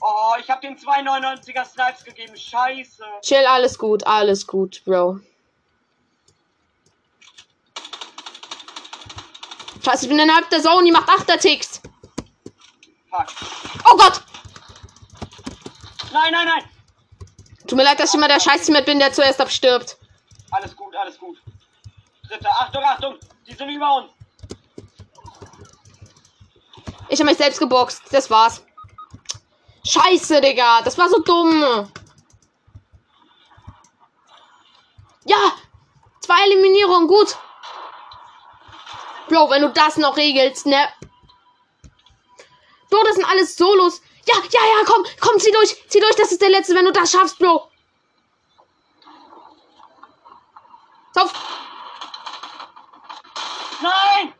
[0.00, 2.34] Oh, ich hab den 299er Snipes gegeben.
[2.34, 3.04] Scheiße.
[3.22, 5.20] Chill, alles gut, alles gut, Bro.
[9.84, 11.82] Scheiße, ich bin innerhalb der Zone, die macht 8er Ticks.
[13.10, 13.26] Fuck.
[13.90, 14.22] Oh Gott!
[16.12, 16.64] Nein, nein, nein.
[17.66, 19.96] Tut mir leid, dass ich immer der scheiß mit bin, der zuerst abstirbt.
[20.50, 21.38] Alles gut, alles gut.
[22.26, 22.50] Dritter.
[22.50, 23.18] Achtung, Achtung.
[23.46, 24.10] Die sind über uns.
[27.08, 28.02] Ich habe mich selbst geboxt.
[28.10, 28.62] Das war's.
[29.86, 30.82] Scheiße, Digga.
[30.82, 31.90] Das war so dumm.
[35.24, 35.52] Ja.
[36.20, 37.08] Zwei Eliminierungen.
[37.08, 37.36] Gut.
[39.28, 40.88] Bro, wenn du das noch regelst, ne?
[42.90, 44.00] Bro, das sind alles Solos.
[44.26, 45.76] Ja, ja, ja, komm, komm, zieh durch.
[45.88, 47.68] Zieh durch, das ist der letzte, wenn du das schaffst, Bro.
[51.16, 51.32] Auf.
[53.82, 54.34] Nein.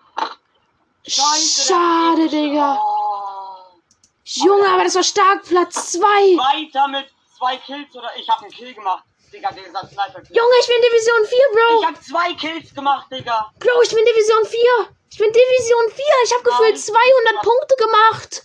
[1.07, 1.69] Scheiße.
[1.69, 2.79] Schade, Digga.
[2.81, 3.81] Oh.
[4.25, 5.43] Junge, aber das war stark.
[5.45, 6.01] Platz 2.
[6.01, 7.07] Weiter mit
[7.37, 9.05] zwei Kills oder ich hab einen Kill gemacht.
[9.33, 10.37] Digga, dieser Sniper Kill.
[10.37, 11.81] Junge, ich bin Division 4, Bro.
[11.81, 13.53] Ich hab zwei Kills gemacht, Digga.
[13.59, 14.98] Bro, ich bin Division 4.
[15.11, 16.05] Ich bin Division 4.
[16.25, 17.33] Ich habe gefühlt Nein.
[17.33, 18.43] 200 Punkte gemacht.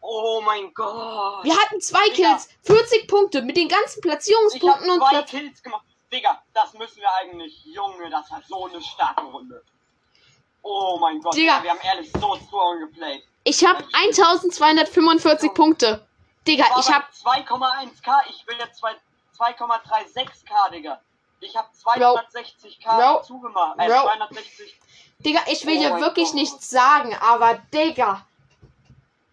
[0.00, 1.44] Oh mein Gott.
[1.44, 2.30] Wir hatten zwei Digga.
[2.30, 5.30] Kills, 40 Punkte mit den ganzen Ich hab Platzierungspunkten und zwei Platz.
[5.30, 5.84] Kills gemacht.
[6.12, 7.64] Digga, das müssen wir eigentlich.
[7.64, 9.62] Junge, das war so eine starke Runde.
[10.62, 11.60] Oh mein Gott, Digga.
[11.60, 13.22] Digga, wir haben ehrlich so strong geplayt.
[13.44, 16.06] Ich habe 1245 Punkte.
[16.46, 18.96] Digga, ich bei habe 2,1k, ich will jetzt zwei-
[19.38, 21.00] 2,36k, Digga.
[21.42, 22.84] Ich hab 260k
[23.16, 23.22] Bro.
[23.24, 23.78] zugemacht.
[23.78, 24.02] Äh, Bro.
[24.02, 24.78] 260.
[25.18, 26.34] Digga, ich will Oh dir wirklich Gott.
[26.34, 28.24] nichts sagen, aber Digga,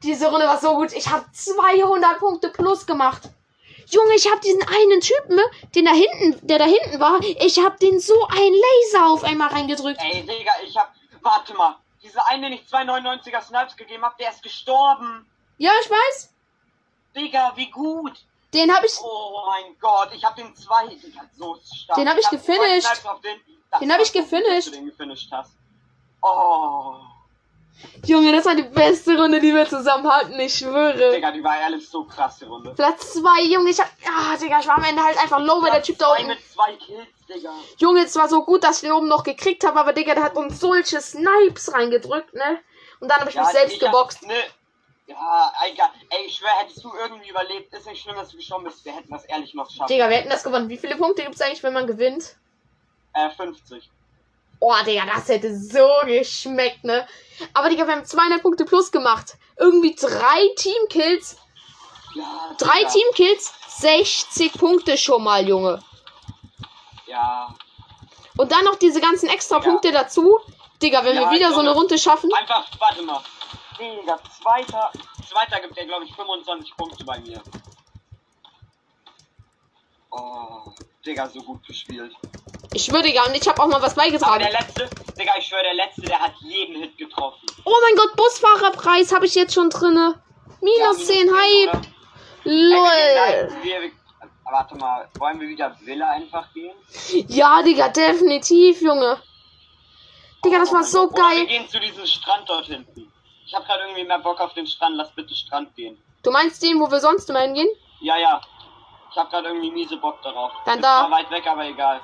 [0.03, 0.93] diese Runde war so gut.
[0.93, 3.23] Ich habe 200 Punkte plus gemacht.
[3.87, 5.43] Junge, ich habe diesen einen Typen, ne,
[5.73, 9.47] den da hinten, der da hinten war, ich habe den so ein Laser auf einmal
[9.49, 9.99] reingedrückt.
[10.01, 10.93] Ey, Digga, ich hab.
[11.21, 11.75] Warte mal.
[12.03, 15.25] Dieser eine, den ich 2,99er Snipes gegeben hab, der ist gestorben.
[15.57, 16.33] Ja, ich weiß.
[17.15, 18.13] Digga, wie gut.
[18.53, 20.87] Den habe ich Oh mein Gott, ich hab den zwei.
[20.87, 21.97] Digga, so stark.
[21.97, 23.39] Den hab ich hab zwei Snipes auf Den,
[23.79, 25.51] Den hab ich du den gefinisht hast.
[26.21, 26.95] Oh.
[28.05, 31.11] Junge, das war die beste Runde, die wir zusammen hatten, ich schwöre.
[31.11, 32.73] Digga, die war ehrlich so krass, die Runde.
[32.75, 33.89] Platz 2, Junge, ich hab.
[34.05, 36.27] Ah, Digga, ich war am Ende halt einfach low, weil der Typ da unten.
[36.27, 37.53] mit zwei Kills, Digga.
[37.77, 40.23] Junge, es war so gut, dass ich den oben noch gekriegt habe, aber Digga, der
[40.23, 42.59] hat uns solche Snipes reingedrückt, ne?
[42.99, 44.23] Und dann habe ich mich selbst ich hab- geboxt.
[44.27, 44.33] Ne,
[45.09, 45.89] ja, egal.
[46.09, 48.85] Ey, ich schwör, hättest du irgendwie überlebt, ist nicht schlimm, dass du gestorben bist.
[48.85, 49.89] Wir hätten das ehrlich noch geschafft.
[49.89, 50.69] Digga, wir hätten das gewonnen.
[50.69, 52.35] Wie viele Punkte gibt's eigentlich, wenn man gewinnt?
[53.13, 53.89] Äh, 50.
[54.59, 57.07] Oh, Digga, das hätte so geschmeckt, ne?
[57.53, 59.35] Aber Digga, wir haben 200 Punkte plus gemacht.
[59.57, 61.37] Irgendwie drei Teamkills.
[62.15, 62.83] Ja, Drei.
[62.85, 65.81] Teamkills, 60 Punkte schon mal, Junge.
[67.07, 67.53] Ja.
[68.37, 70.39] Und dann noch diese ganzen extra Punkte dazu.
[70.81, 71.71] Digga, wenn Ja, wir wieder so eine.
[71.71, 72.31] Runde schaffen.
[72.33, 73.21] Einfach, warte mal.
[73.79, 74.91] Digga, zweiter.
[75.27, 77.41] Zweiter gibt ja, glaube ich, 25 Punkte bei mir.
[80.11, 80.71] Oh,
[81.05, 82.13] Digga, so gut gespielt.
[82.73, 84.39] Ich schwöre, Digga, und ich habe auch mal was Aber beigetragen.
[84.43, 87.45] der letzte, Digga, ich schwör, der letzte, der hat jeden Hit getroffen.
[87.63, 90.21] Oh mein Gott, Busfahrerpreis habe ich jetzt schon drinne.
[90.61, 91.87] Minus Ja, 10 Hype.
[92.43, 93.63] Lol.
[93.63, 93.91] wir, wir,
[94.45, 96.75] warte mal, wollen wir wieder Villa einfach gehen?
[97.27, 99.21] Ja, Digga, definitiv, Junge.
[100.43, 101.45] Digga, das war so Oder wir geil.
[101.47, 103.11] gehen zu diesem Strand dort hinten.
[103.49, 104.95] Ich habe gerade irgendwie mehr Bock auf den Strand.
[104.95, 105.99] Lass bitte Strand gehen.
[106.21, 107.67] Du meinst den, wo wir sonst immer hingehen?
[107.99, 108.39] Ja, ja.
[109.11, 110.51] Ich habe gerade irgendwie miese Bock darauf.
[110.65, 111.07] Dann da.
[111.07, 111.99] zwar weit weg, aber egal.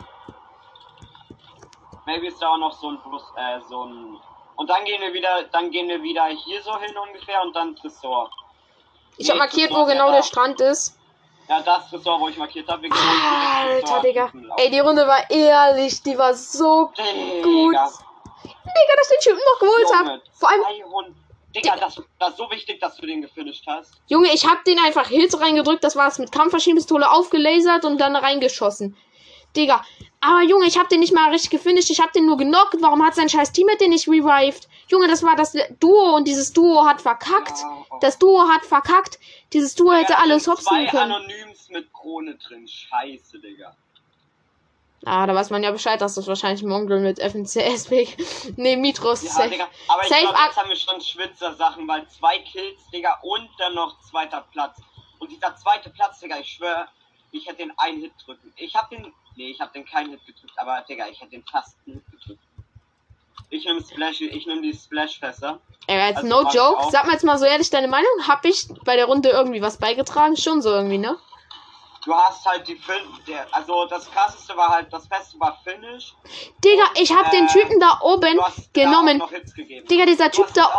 [2.07, 4.17] Maybe ist da auch noch so ein Plus, äh, so ein.
[4.55, 7.75] Und dann gehen wir wieder, dann gehen wir wieder hier so hin ungefähr und dann
[7.75, 8.31] Tresor.
[9.17, 10.23] Ich habe Nee, markiert, das war wo genau der da.
[10.23, 10.97] Strand ist.
[11.47, 12.87] Ja, das Tresor, wo ich markiert habe.
[12.89, 14.31] Alter, Tresor Digga.
[14.57, 16.95] Ey, die Runde war ehrlich, die war so gut.
[16.97, 17.91] Digga,
[18.43, 20.21] Digga, dass ich den Typen noch geholt habe.
[20.33, 21.24] Vor allem, 200.
[21.55, 23.93] Digga, das, das ist so wichtig, dass du den gefinisht hast.
[24.07, 28.95] Junge, ich hab den einfach Hits reingedrückt, das war's mit Kampfmaschinenpistole aufgelasert und dann reingeschossen.
[29.55, 29.85] Digga,
[30.19, 32.75] aber Junge, ich hab den nicht mal richtig gefinisht, ich hab den nur genockt.
[32.81, 34.67] Warum hat sein scheiß Teammate den nicht revived?
[34.87, 37.59] Junge, das war das Duo und dieses Duo hat verkackt.
[37.61, 37.97] Ja, oh.
[38.01, 39.17] Das Duo hat verkackt.
[39.53, 41.11] Dieses Duo hätte Ja, alles sind hopsen Zwei können.
[41.11, 42.67] Anonyms mit Krone drin.
[42.67, 43.75] Scheiße, Digga.
[45.05, 48.17] Ah, da weiß man ja Bescheid, dass das wahrscheinlich Mongrel mit FNCS weg.
[48.57, 49.23] nee, Mitros.
[49.23, 49.49] Ja, safe.
[49.49, 49.67] Digga.
[49.87, 53.99] Aber ich glaube, jetzt haben wir schon Schwitzer-Sachen, weil zwei Kills, Digga, und dann noch
[54.01, 54.81] zweiter Platz.
[55.19, 56.87] Und dieser zweite Platz, Digga, ich schwöre,
[57.31, 58.51] ich hätte den einen Hit drücken.
[58.57, 59.13] Ich hab den.
[59.35, 62.11] Nee, ich hab den keinen Hit gedrückt, aber Digga, ich hätte den fast einen Hit
[62.11, 62.41] gedrückt.
[63.51, 65.59] Ich nehme Splash, ich nehme die Splash-Fässer.
[65.87, 66.89] Ey, jetzt Also no joke.
[66.89, 68.09] Sag mal jetzt mal so ehrlich deine Meinung.
[68.27, 70.35] Hab ich bei der Runde irgendwie was beigetragen?
[70.35, 71.17] Schon so irgendwie, ne?
[72.05, 76.13] Du hast halt die Fin der, also das krasseste war halt, das Beste war Finish.
[76.63, 79.21] Digga, ich hab den Äh, Typen da oben da genommen.
[79.55, 79.87] gegeben.
[79.87, 80.69] Digga, dieser Typ da,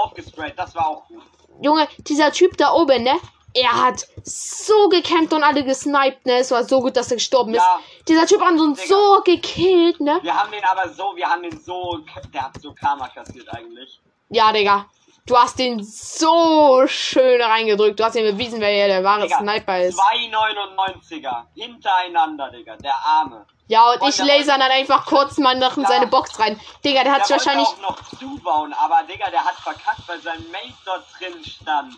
[0.57, 1.23] das war auch gut.
[1.61, 3.19] Junge, dieser Typ da oben, ne?
[3.55, 6.35] Er hat so gekämpft und alle gesniped, ne?
[6.39, 7.62] Es war so gut, dass er gestorben ist.
[7.62, 10.21] Ja, Dieser Typ hat uns so gekillt, ne?
[10.23, 12.01] wir haben den aber so, wir haben den so,
[12.35, 13.99] der hat so Karma kassiert eigentlich.
[14.29, 14.87] Ja, Digga.
[15.27, 17.99] Du hast den so schön reingedrückt.
[17.99, 19.97] Du hast ihm bewiesen, wer der wahre Digga, Sniper ist.
[19.97, 23.45] Zwei 99er hintereinander, Digga, der Arme.
[23.67, 25.89] Ja, und Und ich laser dann einfach kurz mal noch in Ja.
[25.89, 26.61] seine Box rein.
[26.85, 27.67] Digga, der hat Der sich wahrscheinlich.
[27.67, 31.95] auch noch zubauen, aber Digga, der hat verkackt, weil sein Mate dort drin stand.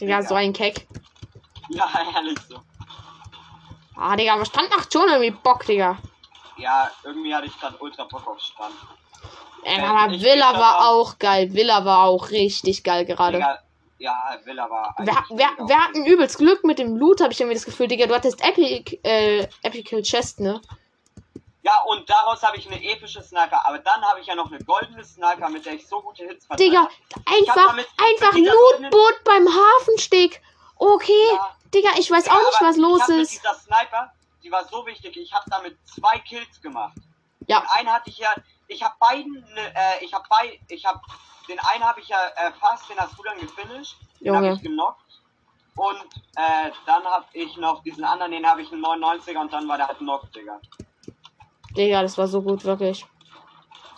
[0.00, 0.88] Digga, so ein Keck.
[1.68, 2.60] Ja, ehrlich so.
[3.96, 5.96] Ah, Digga, aber Strand macht schon irgendwie Bock, Digga.
[6.56, 8.74] Ja, irgendwie hatte ich gerade ultra Bock auf Strand.
[9.64, 11.52] Ey, aber ich Villa war auch geil.
[11.52, 13.38] Villa war auch richtig geil gerade.
[13.38, 13.58] Digga,
[13.98, 17.56] ja, Villa war Wir, wir, wir hatten übelst Glück mit dem Loot, habe ich irgendwie
[17.56, 18.06] das Gefühl, Digga.
[18.06, 20.60] Du hattest Epic, äh, Epical Chest, ne?
[21.62, 23.66] Ja, und daraus habe ich eine epische Sniper.
[23.66, 26.46] Aber dann habe ich ja noch eine goldene Sniper, mit der ich so gute Hits
[26.46, 26.88] verteilt Digga,
[27.26, 30.40] einfach, einfach Lootboot beim Hafensteg.
[30.76, 31.54] Okay, Ja.
[31.74, 33.32] Digga, ich weiß Ja, auch nicht, was los ist.
[33.32, 34.10] dieser Sniper,
[34.42, 35.16] die war so wichtig.
[35.18, 36.96] Ich habe damit zwei Kills gemacht.
[37.46, 38.34] Ja, Den einen hatte ich ja,
[38.70, 41.00] ich habe beiden, ne, äh, ich habe bei, ich habe,
[41.48, 45.02] den einen habe ich ja erfasst, den hast du dann gefinisht, den habe ich genockt.
[45.76, 46.04] Und
[46.36, 49.76] äh, dann habe ich noch diesen anderen, den habe ich einen 99er und dann war
[49.76, 50.60] der halt knock, Digga.
[51.76, 53.06] Digga, das war so gut, wirklich.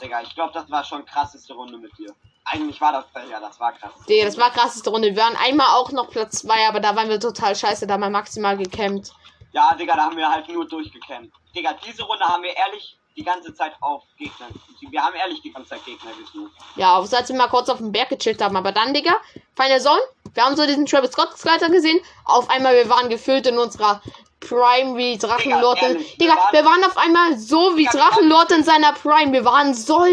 [0.00, 2.14] Digga, ich glaube, das war schon krasseste Runde mit dir.
[2.44, 3.92] Eigentlich war das, ja, das war krass.
[4.08, 5.14] Digga, das war krasseste Runde.
[5.14, 7.86] Wir waren einmal auch noch Platz 2, aber da waren wir total scheiße.
[7.86, 9.12] Da haben wir maximal gecampt.
[9.52, 11.36] Ja, Digga, da haben wir halt nur durchgekämpft.
[11.54, 14.48] Digga, diese Runde haben wir ehrlich die ganze Zeit auf Gegner.
[14.90, 16.52] Wir haben ehrlich die ganze Zeit Gegner gesucht.
[16.76, 18.56] Ja, außer als wir mal kurz auf dem Berg gechillt haben.
[18.56, 19.16] Aber dann, Digga,
[19.56, 20.00] Final Zone.
[20.34, 22.00] Wir haben so diesen Travis Scott Skleiter gesehen.
[22.24, 24.00] Auf einmal, wir waren gefüllt in unserer
[24.40, 25.80] Prime wie Drachenlord.
[25.82, 29.32] Digga, Digga, waren- wir waren auf einmal so wie Drachenlord in seiner Prime.
[29.32, 30.04] Wir waren so,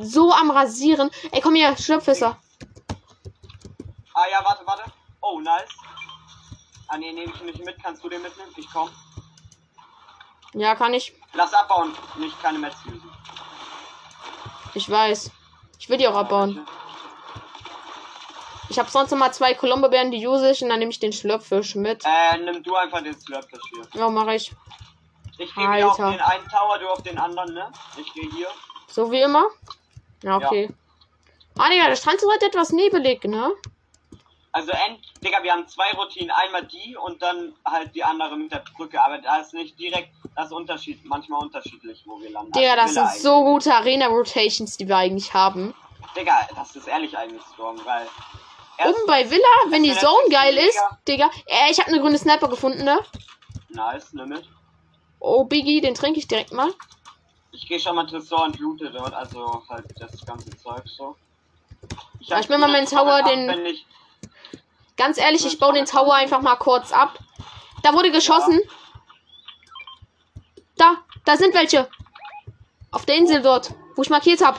[0.00, 1.10] so am Rasieren.
[1.32, 2.38] Ey, komm hier, Schlüpfisser.
[4.14, 4.82] Ah ja, warte, warte.
[5.20, 5.68] Oh, nice.
[6.88, 7.82] Ah nee, nehme ich nicht mit.
[7.82, 8.50] Kannst du den mitnehmen?
[8.56, 8.88] Ich komm.
[10.54, 11.12] Ja, kann ich.
[11.34, 13.02] Lass abbauen, nicht keine Metz usen.
[14.74, 15.30] Ich weiß.
[15.78, 16.66] Ich will die auch abbauen.
[18.70, 21.12] Ich habe sonst noch mal zwei Colombo-Bären, die use ich und dann nehme ich den
[21.12, 22.04] Schlöpfisch mit.
[22.04, 24.00] Äh, nimm du einfach den Slurpfish hier.
[24.00, 24.52] Ja, mache ich.
[25.38, 27.72] Ich gehe auf den einen Tower, du auf den anderen, ne?
[27.96, 28.48] Ich gehe hier.
[28.88, 29.44] So wie immer?
[30.22, 30.74] Ja, okay.
[31.56, 33.52] Ah, Digga, der Strand ist heute etwas nebelig, ne?
[34.52, 36.30] Also, end, Digga, wir haben zwei Routinen.
[36.30, 39.02] Einmal die und dann halt die andere mit der Brücke.
[39.04, 42.52] Aber da ist nicht direkt das Unterschied, manchmal unterschiedlich, wo wir landen.
[42.52, 45.74] Digga, Also das Villa sind so gute Arena-Rotations, die wir eigentlich haben.
[45.74, 46.12] eigentlich.
[46.16, 48.08] Digga, das ist ehrlich eigentlich strong, weil.
[48.84, 50.80] Oben bei Villa, wenn die Zone geil ist.
[51.06, 51.30] Digga.
[51.46, 52.98] Äh, ich habe eine grüne Sniper gefunden, ne?
[53.70, 54.48] Nice, nimm mit.
[55.20, 56.72] Oh, Biggie, den trinke ich direkt mal.
[57.50, 61.16] Ich gehe schon mal Tresor und loote dort, also halt das ganze Zeug so.
[62.20, 63.86] Ja, hab ich bin mal meinen Tower, Trommeln ab, den- wenn ich-
[64.98, 67.18] Ganz ehrlich, ich baue den Tower einfach mal kurz ab.
[67.84, 68.60] Da wurde geschossen.
[70.76, 71.88] Da, da sind welche.
[72.90, 74.58] Auf der Insel dort, wo ich markiert habe.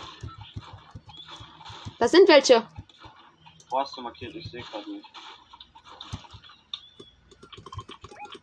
[2.00, 2.66] Da sind welche.
[3.70, 4.34] Wo hast du markiert?
[4.34, 5.06] Ich sehe gerade nicht.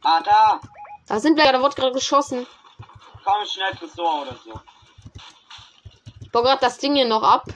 [0.02, 0.60] Ah, da!
[1.06, 2.46] Da sind welche, da wurde gerade geschossen.
[3.24, 4.60] Komm schnell Tresor oder so.
[6.20, 7.46] Ich Boah Gott, das Ding hier noch ab.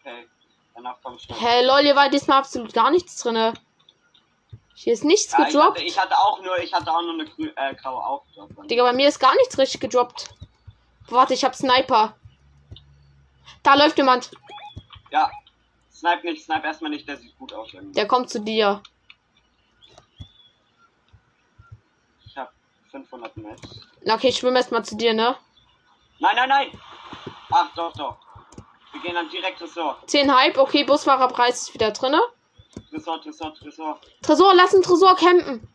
[0.00, 0.26] Okay.
[0.74, 3.54] Danach komm hey, lol, hier war diesmal absolut gar nichts drinne.
[4.74, 5.76] Hier ist nichts Ja, ich, gedroppt.
[5.78, 8.66] hatte, ich hatte auch nur, ich hatte auch nur eine grü äh, graue Aufgabe.
[8.66, 10.30] Digga, bei mir ist gar nichts richtig gedroppt.
[11.08, 12.16] Warte, ich hab Sniper.
[13.62, 14.30] Da läuft jemand.
[15.10, 15.30] Ja.
[15.92, 17.72] Snipe nicht, snipe erstmal nicht, der sieht gut aus.
[17.72, 17.94] irgendwie.
[17.94, 18.82] Der kommt zu dir.
[22.26, 22.52] Ich hab
[22.90, 23.60] 500 Metz.
[24.04, 25.36] Na, Okay, ich schwimme erstmal zu dir, ne?
[26.18, 26.80] Nein, nein, nein!
[27.52, 28.16] Ach, doch, doch.
[29.04, 29.98] Gehen dann direkt Tresor.
[30.06, 32.20] 10 Hype, okay, Busfahrerpreis ist wieder drinne.
[32.90, 34.00] Tresor, Tresor, Tresor.
[34.22, 35.68] Tresor, lass einen Tresor campen.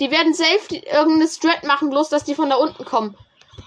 [0.00, 3.16] Die werden safe irgendeine Strat machen, bloß dass die von da unten kommen.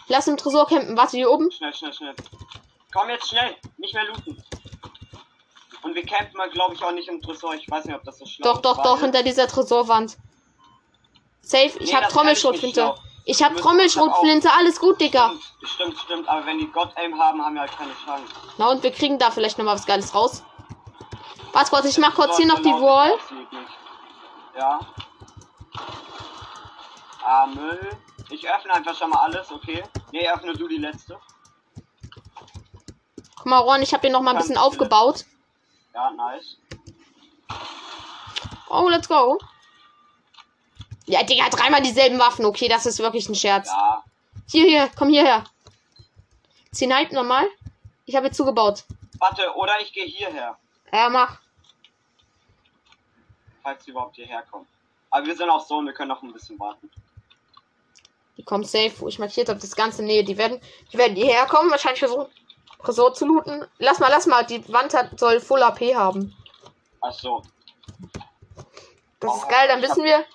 [0.07, 0.97] Lass im Tresor campen.
[0.97, 1.49] Warte, hier oben.
[1.51, 2.13] Schnell, schnell, schnell.
[2.93, 3.55] Komm jetzt schnell.
[3.77, 4.43] Nicht mehr looten.
[5.83, 7.53] Und wir campen mal, glaube ich, auch nicht im Tresor.
[7.55, 8.65] Ich weiß nicht, ob das so schlau Doch, ist.
[8.65, 10.17] doch, weil- doch, hinter dieser Tresorwand.
[11.41, 12.81] Safe, ich Nee, hab das Trommelschrotflinte.
[12.81, 12.95] kann
[13.25, 15.31] ich hab Trommelschrotflinte, alles gut, Digga.
[15.31, 16.29] Stimmt, stimmt, stimmt.
[16.29, 18.31] Aber wenn die God-Aim haben, haben wir halt keine Chance.
[18.57, 20.43] Na und wir kriegen da vielleicht noch mal was Geiles raus.
[21.51, 23.17] Warte kurz, ich mach kurz hier noch die Wall.
[24.55, 24.79] Ja.
[27.23, 27.89] Ah, Müll.
[28.29, 29.83] Ich öffne einfach schon mal alles, okay?
[30.11, 31.19] Nee, öffne du die letzte.
[33.37, 35.25] Guck mal, Ron, ich hab hier noch mal ein bisschen aufgebaut.
[35.93, 36.57] Ja, nice.
[38.69, 39.39] Oh, let's go.
[41.07, 42.45] Ja, Digga, dreimal dieselben Waffen.
[42.45, 43.67] Okay, das ist wirklich ein Scherz.
[43.67, 44.03] Ja.
[44.49, 45.43] Hier, hier, komm hierher.
[46.71, 47.47] Zehn Hype nochmal.
[48.05, 48.83] Ich habe zugebaut.
[49.19, 50.57] Warte, oder ich gehe hierher,
[50.91, 51.39] Ja, mach.
[53.63, 54.67] falls sie überhaupt hierher kommen.
[55.09, 56.91] Aber wir sind auch so und wir können noch ein bisschen warten.
[58.37, 60.23] Die kommen safe, wo ich markiert habe, das ganze Nähe.
[60.23, 60.59] Die werden,
[60.91, 62.27] die werden hierher kommen, wahrscheinlich versuchen,
[62.83, 63.65] Tresor zu looten.
[63.79, 66.35] Lass mal, lass mal, die Wand hat, soll Full AP haben.
[67.01, 67.41] Ach so.
[69.21, 70.25] Das ist Oh, geil, dann wissen wir.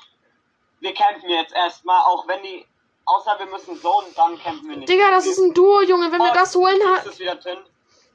[0.80, 2.66] Wir campen jetzt erstmal, auch wenn die.
[3.06, 4.88] Außer wir müssen so und dann campen wir nicht.
[4.88, 6.12] Digga, das ist ein Duo, Junge.
[6.12, 7.58] Wenn wir Oh, das holen, Ist ha- es wieder drin?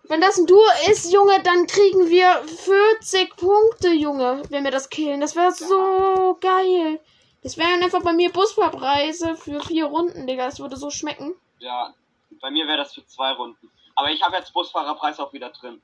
[0.04, 4.90] wenn das ein Duo ist, Junge, dann kriegen wir 40 Punkte, Junge, wenn wir das
[4.90, 5.20] killen.
[5.20, 7.00] Das wäre so geil.
[7.44, 10.46] Das wären einfach bei mir Busfahrpreise für vier Runden, Digga.
[10.46, 11.36] Das würde so schmecken.
[11.60, 11.94] Ja,
[12.42, 13.70] bei mir wäre das für zwei Runden.
[13.96, 15.82] Aber ich habe jetzt Busfahrerpreis auch wieder drin.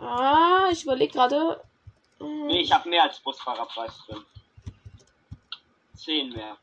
[0.00, 1.62] Ah, ich überlege gerade.
[2.18, 4.24] Hm, Nee, ich habe mehr als Busfahrerpreis drin.
[6.04, 6.56] Zehn mehr.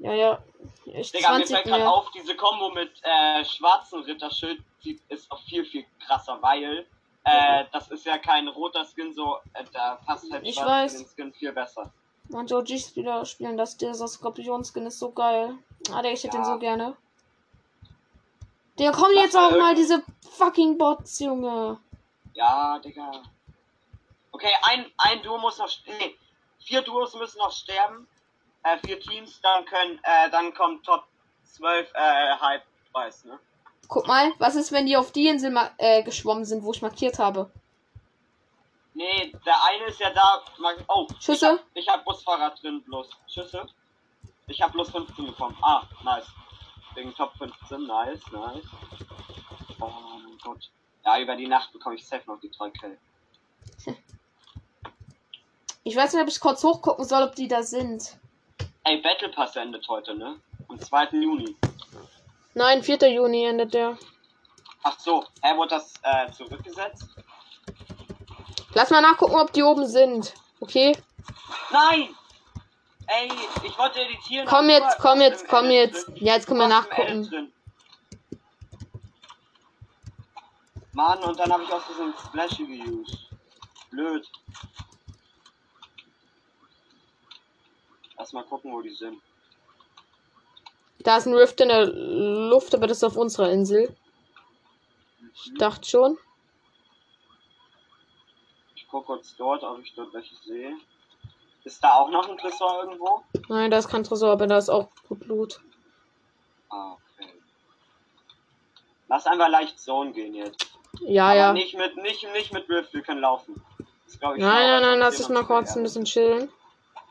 [0.00, 0.42] Ja, ja.
[0.86, 4.62] Ich Digga, mir 20 fällt gerade auf, diese Kombo mit äh, schwarzen Ritterschild
[5.08, 6.86] ist auch viel, viel krasser, weil
[7.24, 10.96] äh, das ist ja kein roter Skin, so äh, da passt halt Ich weiß.
[10.98, 11.90] den Skin viel besser.
[12.30, 15.54] Und OG-Spieler spielen das, dieser Skorpion-Skin ist so geil.
[15.90, 16.52] Ah, der, ich hätte den Ja.
[16.52, 16.96] so gerne.
[18.78, 21.78] Der kommen jetzt auch mal diese fucking Bots, Junge.
[22.34, 23.22] Ja, Digga.
[24.32, 25.68] Okay, ein, ein Duo muss noch.
[25.68, 26.16] st- Nee,
[26.64, 28.08] vier Duos müssen noch sterben.
[28.62, 31.04] Äh, vier Teams, dann können, äh, dann kommt Top
[31.44, 33.38] 12 äh, Hype-Preis, ne?
[33.88, 37.18] Guck mal, was ist, wenn die auf die Insel äh, geschwommen sind, wo ich markiert
[37.18, 37.50] habe?
[38.94, 40.42] Nee, der eine ist ja da.
[40.88, 41.60] Oh, Schüsse?
[41.74, 43.10] Ich hab, ich hab Busfahrer drin bloß.
[43.28, 43.66] Schüsse?
[44.46, 45.56] Ich hab bloß 15 bekommen.
[45.60, 46.26] Ah, nice.
[46.94, 48.64] Wegen Top 15, nice, nice.
[49.80, 49.90] Oh
[50.22, 50.70] mein Gott.
[51.04, 52.98] Ja, über die Nacht bekomme ich safe noch die 3 Kill.
[55.86, 58.16] Ich weiß nicht, ob ich kurz hochgucken soll, ob die da sind.
[58.84, 60.40] Ey, Battle Pass endet heute, ne?
[60.68, 61.08] Am 2.
[61.12, 61.54] Juni.
[62.54, 63.12] Nein, 4.
[63.12, 63.98] Juni endet der.
[64.82, 67.06] Ach so, hä, wurde das äh, zurückgesetzt?
[68.72, 70.34] Lass mal nachgucken, ob die oben sind.
[70.60, 70.96] Okay?
[71.70, 72.14] Nein!
[73.06, 73.30] Ey,
[73.62, 74.46] ich wollte editieren.
[74.48, 76.06] Komm jetzt, komm jetzt, komm Edit jetzt.
[76.08, 76.16] drin.
[76.16, 77.52] Ja, jetzt können wir nachgucken.
[80.92, 83.28] Mann, und dann habe ich aus diesem Splashy geused.
[83.90, 84.26] Blöd.
[88.16, 89.20] Lass mal gucken, wo die sind.
[91.00, 93.94] Da ist ein Rift in der Luft, aber das ist auf unserer Insel.
[95.34, 95.58] Ich Mhm.
[95.58, 96.18] dachte schon.
[98.76, 100.76] Ich gucke kurz dort, ob ich dort welche sehe.
[101.64, 103.22] Ist da auch noch ein Tresor irgendwo?
[103.48, 105.60] Nein, da ist kein Tresor, aber da ist auch gut Blut.
[106.70, 107.32] Ah, okay.
[109.08, 110.66] Lass einfach leicht Zone gehen jetzt.
[111.00, 111.52] Ja, Aber ja.
[111.52, 113.60] nicht mit, nicht, nicht mit Rift, wir können laufen.
[114.06, 116.50] Das glaub ich Nein, nein, nein, lass uns mal kurz ein bisschen chillen.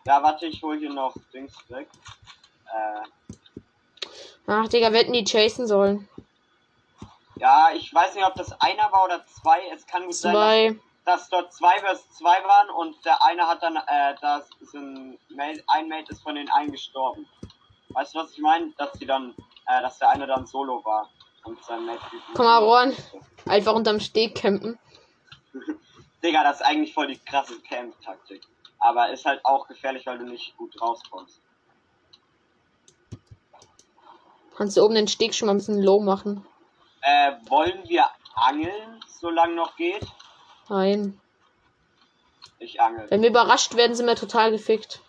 [0.06, 1.88] Ja, warte, ich hol hier noch Dings weg.
[2.66, 4.08] Äh,
[4.48, 6.10] Ach, Digga, wir hätten die chasen sollen.
[7.38, 9.62] ja, ich weiß nicht, ob das einer war oder zwei.
[9.74, 10.80] Es kann gut sein, Zwei.
[11.06, 14.74] dass, dass dort zwei vs zwei waren und der eine hat dann, äh, das ist
[14.74, 17.26] ein Mate, ein Mate ist von den einen gestorben.
[17.90, 18.72] Weißt du, was ich meine?
[18.78, 19.34] Dass die dann,
[19.68, 21.10] äh, dass der eine dann solo war
[21.46, 22.02] und sein Mate.
[22.34, 22.96] Komm mal, Ron.
[23.46, 24.78] Einfach unterm Steg campen.
[26.24, 28.42] Digga, das ist eigentlich voll die krasse Camp-Taktik.
[28.84, 31.40] Aber ist halt auch gefährlich, weil du nicht gut rauskommst.
[34.58, 36.46] Kannst du oben den Steg schon mal ein bisschen low machen?
[37.02, 38.06] Äh, wollen wir
[38.36, 40.06] angeln, solange noch geht?
[40.68, 41.20] Nein.
[42.60, 43.10] Ich angel.
[43.10, 45.00] Wenn wir überrascht werden, sind wir total gefickt.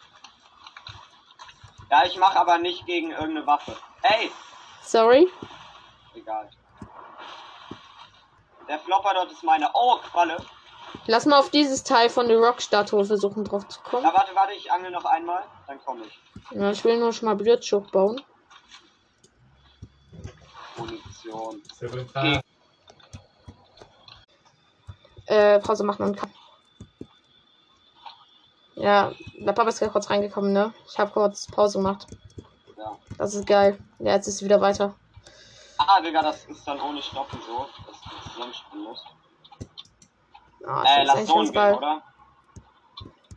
[1.90, 3.76] Ja, ich mache aber nicht gegen irgendeine Waffe.
[4.02, 4.30] Hey,
[4.82, 5.28] Sorry.
[6.14, 6.48] egal.
[8.68, 9.68] Der Flopper dort ist meine.
[9.74, 10.36] Oh, Qualle.
[11.06, 14.04] Lass mal auf dieses Teil von der Rock-Statue versuchen drauf zu kommen.
[14.04, 15.42] Na, warte, warte, ich angel noch einmal.
[15.66, 16.18] Dann komme ich.
[16.50, 18.20] Ja, ich will nur schon mal Blitzschuch bauen.
[20.76, 21.62] Munition.
[21.82, 22.40] Okay.
[25.26, 26.30] Äh, Pause machen und Cut.
[28.76, 30.74] Ja, der Papa ist gerade kurz reingekommen, ne?
[30.86, 32.06] Ich habe kurz Pause gemacht.
[32.76, 32.98] Ja.
[33.18, 33.78] Das ist geil.
[34.00, 34.94] Ja, jetzt ist es wieder weiter.
[35.78, 39.04] Ah, Digga, das ist dann ohne Stoppen so, dass du zusammenspielen musst.
[40.66, 42.02] Ah, ich Äh, lass so gehen, oder?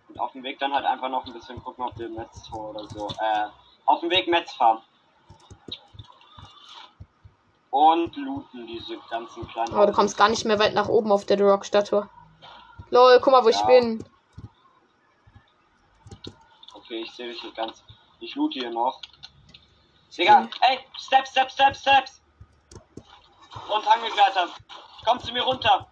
[0.07, 2.69] Und auf dem Weg dann halt einfach noch ein bisschen gucken, ob wir Metz Tor
[2.69, 3.09] oder so.
[3.19, 3.47] Äh,
[3.85, 4.81] auf dem Weg Metz fahren.
[7.69, 9.73] Und looten diese ganzen kleinen.
[9.73, 12.09] Aber du kommst gar nicht mehr weit nach oben auf der The Rock-Statue.
[12.89, 13.65] Lol, guck mal, wo ich Ja.
[13.65, 14.03] bin.
[16.73, 17.83] Okay, ich sehe dich hier ganz.
[18.19, 19.01] Ich loot hier noch.
[20.17, 22.21] Digga, ey, Steps, Steps, Steps, Steps!
[23.69, 24.49] Und Hangeklettert.
[25.05, 25.87] Komm zu mir runter.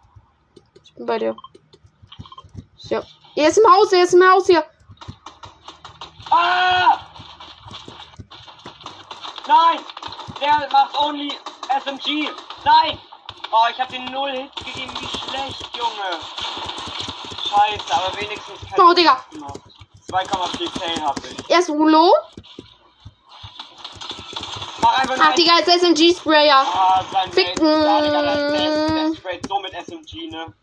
[0.95, 1.35] Bin bei dir.
[2.89, 3.03] Ja.
[3.35, 4.63] Er ist im Haus, er ist im Haus hier.
[6.31, 6.99] Ah!
[9.47, 9.79] Nein!
[10.41, 11.33] Der macht only
[11.83, 12.29] SMG.
[12.63, 12.97] Nein!
[13.51, 14.93] Oh, ich hab den null Hits gegeben.
[14.99, 16.19] Wie schlecht, Junge.
[17.43, 19.17] Scheiße, aber wenigstens kein Oh, Digga.
[19.29, 19.59] Hits gemacht.
[20.11, 21.49] 2,4 K hab ich.
[21.49, 22.13] Er ist Rulo.
[24.81, 26.65] Mach einfach nur Ach, Digga, als SMG-Sprayer.
[26.73, 27.63] Ah, sein Ficken.
[27.65, 27.85] Mate.
[27.85, 30.53] Ja, Digga, der, der, der sprayt so mit SMG, ne?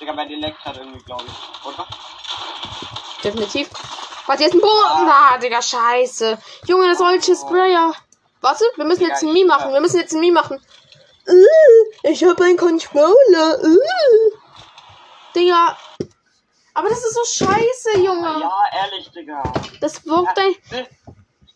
[0.00, 1.66] Digga, bei Delect hat irgendwie, glaube ich.
[1.66, 1.86] Oder?
[3.22, 3.70] Definitiv.
[4.26, 5.08] Warte, jetzt ein Boden.
[5.08, 6.38] Ah, Digga, scheiße.
[6.66, 7.92] Junge, das solche Sprayer.
[8.40, 9.72] Warte, wir müssen jetzt ein Mii machen.
[9.72, 10.60] Wir müssen jetzt ein Mii machen.
[12.02, 13.62] Ich habe einen Controller.
[13.62, 14.36] Äh.
[15.34, 15.76] Digga.
[16.74, 18.40] Aber das ist so scheiße, Junge.
[18.40, 19.42] Ja, ehrlich, Digga.
[19.80, 20.54] Das wirkt, ein,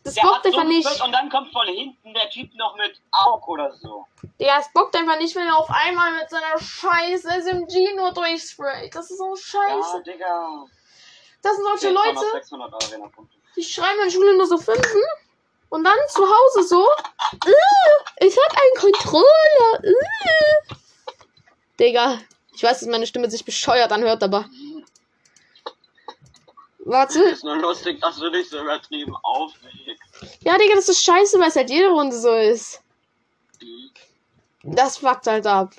[0.07, 1.03] Der das hat wirkt so einfach nicht.
[1.03, 4.07] Und dann kommt von hinten der Typ noch mit Aug oder so.
[4.41, 8.95] Digga, es bockt einfach nicht, wenn er auf einmal mit seiner scheiß SMG nur durchsprayt.
[8.95, 10.03] Das ist so Ja, scheiße.
[10.05, 10.65] Digga.
[11.43, 13.37] Das sind solche Leute, noch 600 Arena-Punkte.
[13.57, 15.01] die schreiben in Schule nur so Fünfen.
[15.69, 16.89] Und dann zu Hause so.
[17.45, 19.85] Äh, ich hab einen Controller.
[19.85, 20.75] Äh.
[21.81, 22.19] Digga.
[22.55, 24.47] Ich weiß, dass meine Stimme sich bescheuert anhört, aber.
[26.89, 27.20] Warte.
[27.20, 30.01] Ist nur lustig, dass du dich so übertrieben aufregst.
[30.43, 32.80] Ja, Digga, das ist scheiße, weil es halt jede Runde so ist.
[34.62, 35.74] Das fuckt halt ab.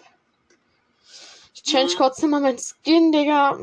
[1.53, 1.97] Ich change Mhm.
[1.97, 3.57] kurz nochmal mein Skin, Digga.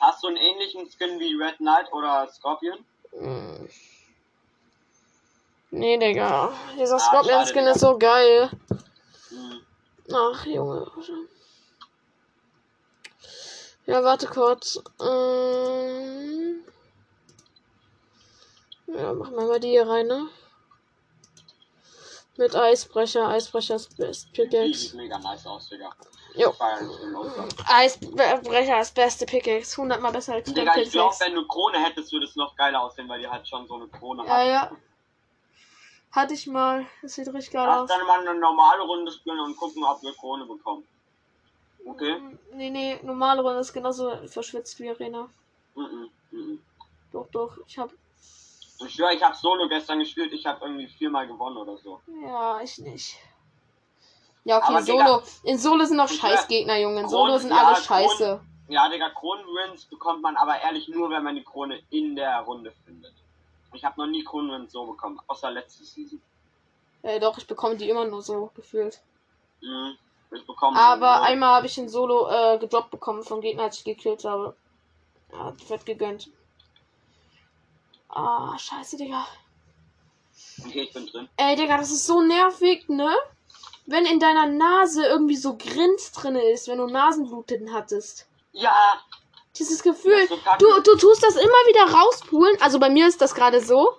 [0.00, 2.78] Hast du einen ähnlichen Skin wie Red Knight oder Scorpion?
[3.10, 3.68] Hm.
[5.70, 6.52] Nee, Digga.
[6.80, 8.50] Dieser Ah, Scorpion-Skin ist so geil.
[9.30, 9.60] Hm.
[10.14, 10.90] Ach, Junge.
[13.88, 14.78] Ja, warte kurz.
[15.00, 16.62] Ähm...
[18.86, 20.28] Ja, machen wir mal die hier rein, ne?
[22.36, 23.28] Mit Eisbrecher.
[23.28, 24.72] Eisbrecher ist best Pickaxe.
[24.74, 25.90] sieht mega nice aus, Digga.
[26.34, 26.54] Jo.
[27.66, 29.76] Eisbrecher ist beste Pickaxe.
[29.80, 32.82] 100 mal besser als Digga, ich glaube, wenn du Krone hättest, würde es noch geiler
[32.82, 34.46] aussehen, weil die halt schon so eine Krone Ja, hat.
[34.46, 34.70] ja.
[36.12, 36.86] Hatte ich mal.
[37.02, 37.88] Das sieht richtig geil Lass aus.
[37.88, 40.86] dann mal eine normale Runde spielen und gucken, ob wir Krone bekommen.
[41.86, 42.16] Okay?
[42.52, 45.28] Nee, nee, normale Runde ist genauso verschwitzt wie Arena.
[45.74, 46.10] Mhm.
[46.30, 46.60] Mhm.
[47.12, 47.56] Doch, doch.
[47.66, 47.90] Ich hab.
[48.86, 52.00] Ich schwöre, ich habe Solo gestern gespielt, ich habe irgendwie viermal gewonnen oder so.
[52.22, 53.16] Ja, ich nicht.
[54.44, 55.22] Ja, okay, Aber, Digga, Solo.
[55.42, 57.00] In Solo sind auch Scheißgegner, Junge.
[57.00, 58.40] In Kron- Solo sind ja, alle Kron- scheiße.
[58.68, 62.72] Ja, Digga, Kronenwins bekommt man aber ehrlich nur, wenn man die Krone in der Runde
[62.84, 63.14] findet.
[63.72, 66.20] Ich habe noch nie Kronenwins so bekommen, außer letzte Season.
[67.02, 69.00] Äh, doch, ich bekomme die immer nur so gefühlt.
[69.60, 69.96] Mhm.
[70.30, 73.84] Ich bekomme Aber einmal habe ich in Solo äh, gedroppt bekommen vom Gegner, als ich
[73.84, 74.56] gekillt habe.
[75.32, 76.30] Ja, wird gegönnt.
[78.08, 79.26] Ah, scheiße, Digga.
[80.64, 81.28] Okay, ich bin drin.
[81.36, 83.14] Ey, Digga, das ist so nervig, ne?
[83.86, 88.26] Wenn in deiner Nase irgendwie so Grins drin ist, wenn du Nasenbluten hattest.
[88.52, 89.00] Ja!
[89.58, 92.56] Dieses Gefühl, du, du tust das immer wieder rauspulen.
[92.60, 93.92] Also bei mir ist das gerade so.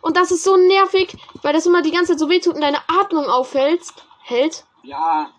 [0.00, 2.80] Und das ist so nervig, weil das immer die ganze Zeit so wehtut und deine
[2.88, 4.04] Atmung aufhältst.
[4.22, 4.64] Hält.
[4.82, 5.30] Ja!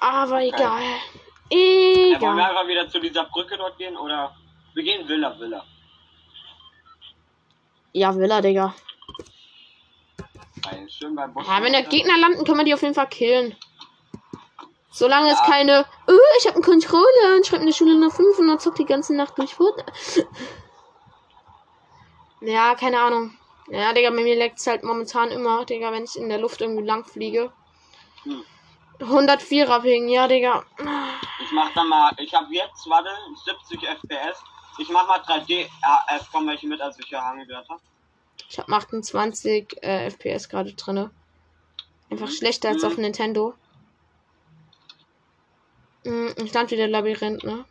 [0.00, 0.82] Aber egal.
[1.50, 2.40] Ja, wollen wir Egal.
[2.40, 4.36] einfach wieder zu dieser Brücke dort gehen oder?
[4.74, 5.64] Wir gehen Villa, Villa.
[7.92, 8.74] Ja, will er, Digga.
[11.32, 11.46] Boss.
[11.46, 13.56] Ja, wenn der Gegner landen, können wir die auf jeden Fall killen.
[14.90, 15.46] Solange es Ja.
[15.46, 18.58] keine, oh, ich habe einen Controller und schreibe in der Schule nur 5 und dann
[18.58, 19.92] zockt die ganze Nacht durch Fortnite.
[22.40, 23.36] ja, keine Ahnung.
[23.68, 26.60] Ja, Digga, bei mir leckt es halt momentan immer, Digga, wenn ich in der Luft
[26.60, 27.52] irgendwie lang fliege.
[28.24, 28.42] Hm.
[29.00, 30.64] 104er Ping, ja, Digga.
[31.44, 33.10] Ich mach dann mal, ich habe jetzt, warte,
[33.44, 34.42] 70 FPS.
[34.78, 35.68] Ich mach mal 3D.
[35.82, 37.74] Ja, es kommen welche mit, als ich hier Hangelwerte.
[38.48, 41.10] Ich habe 28 äh, FPS gerade drinne.
[42.10, 42.32] Einfach Mhm.
[42.32, 42.88] schlechter als Mhm.
[42.88, 43.54] auf Nintendo.
[46.04, 47.64] Hm, Ich stand wieder Labyrinth, ne?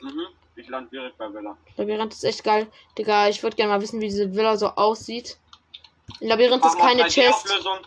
[0.00, 0.26] Mhm.
[0.56, 1.56] Ich lande direkt bei Villa.
[1.76, 2.70] Labyrinth ist echt geil.
[2.98, 5.38] Digga, ich würde gerne mal wissen, wie diese Villa so aussieht.
[6.20, 7.46] Labyrinth ist keine Chest.
[7.46, 7.78] 3D-Auflösung.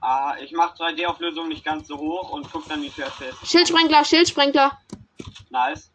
[0.00, 3.48] Ah, ich mach 3D-Auflösung nicht ganz so hoch und guck dann, wie viel FPS.
[3.48, 4.78] Schildsprengler, Schildsprengler.
[5.50, 5.90] Nice.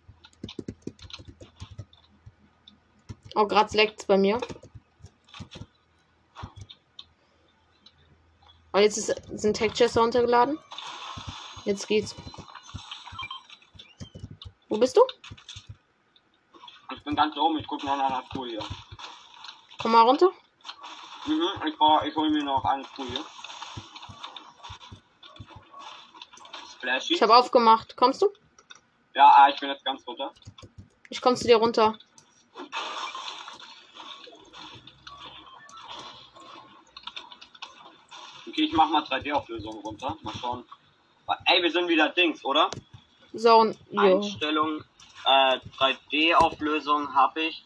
[3.35, 4.39] Oh, gerade leckt's bei mir.
[8.73, 10.59] Oh, jetzt ist, sind Tech-Chests runtergeladen.
[11.63, 12.15] Jetzt geht's.
[14.67, 15.01] Wo bist du?
[16.93, 18.63] Ich bin ganz oben, ich guck noch nach einer hier.
[19.79, 20.31] Komm mal runter.
[21.25, 23.23] Mhm, ich brauch, ich hol mir noch eine hier.
[26.83, 27.13] Splashy.
[27.13, 27.95] Ich habe aufgemacht.
[27.95, 28.27] Kommst du?
[29.15, 30.31] Ja, ah, ich bin jetzt ganz runter.
[31.09, 31.97] Ich komm zu dir runter.
[38.47, 40.17] Okay, ich mach mal 3D-Auflösung runter.
[40.21, 40.65] Mal schauen.
[41.45, 42.69] Ey, wir sind wieder Dings, oder?
[43.33, 43.77] So, und.
[43.97, 44.83] Einstellung,
[45.25, 47.65] äh, 3D-Auflösung habe ich.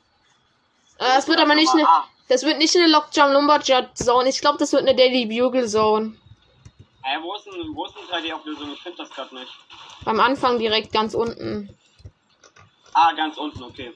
[0.99, 1.87] Äh, es wird aber nicht eine.
[2.29, 4.29] Das wird nicht eine Lockjump Lumberjack Zone.
[4.29, 6.17] Ich glaube, das wird eine Daily Bugle Zone.
[7.03, 8.71] Ey, wo ist denn, wo ist denn 3D-Auflösung?
[8.73, 9.51] Ich finde das gerade nicht.
[10.05, 11.75] Beim Anfang direkt ganz unten.
[12.93, 13.93] Ah, ganz unten, okay.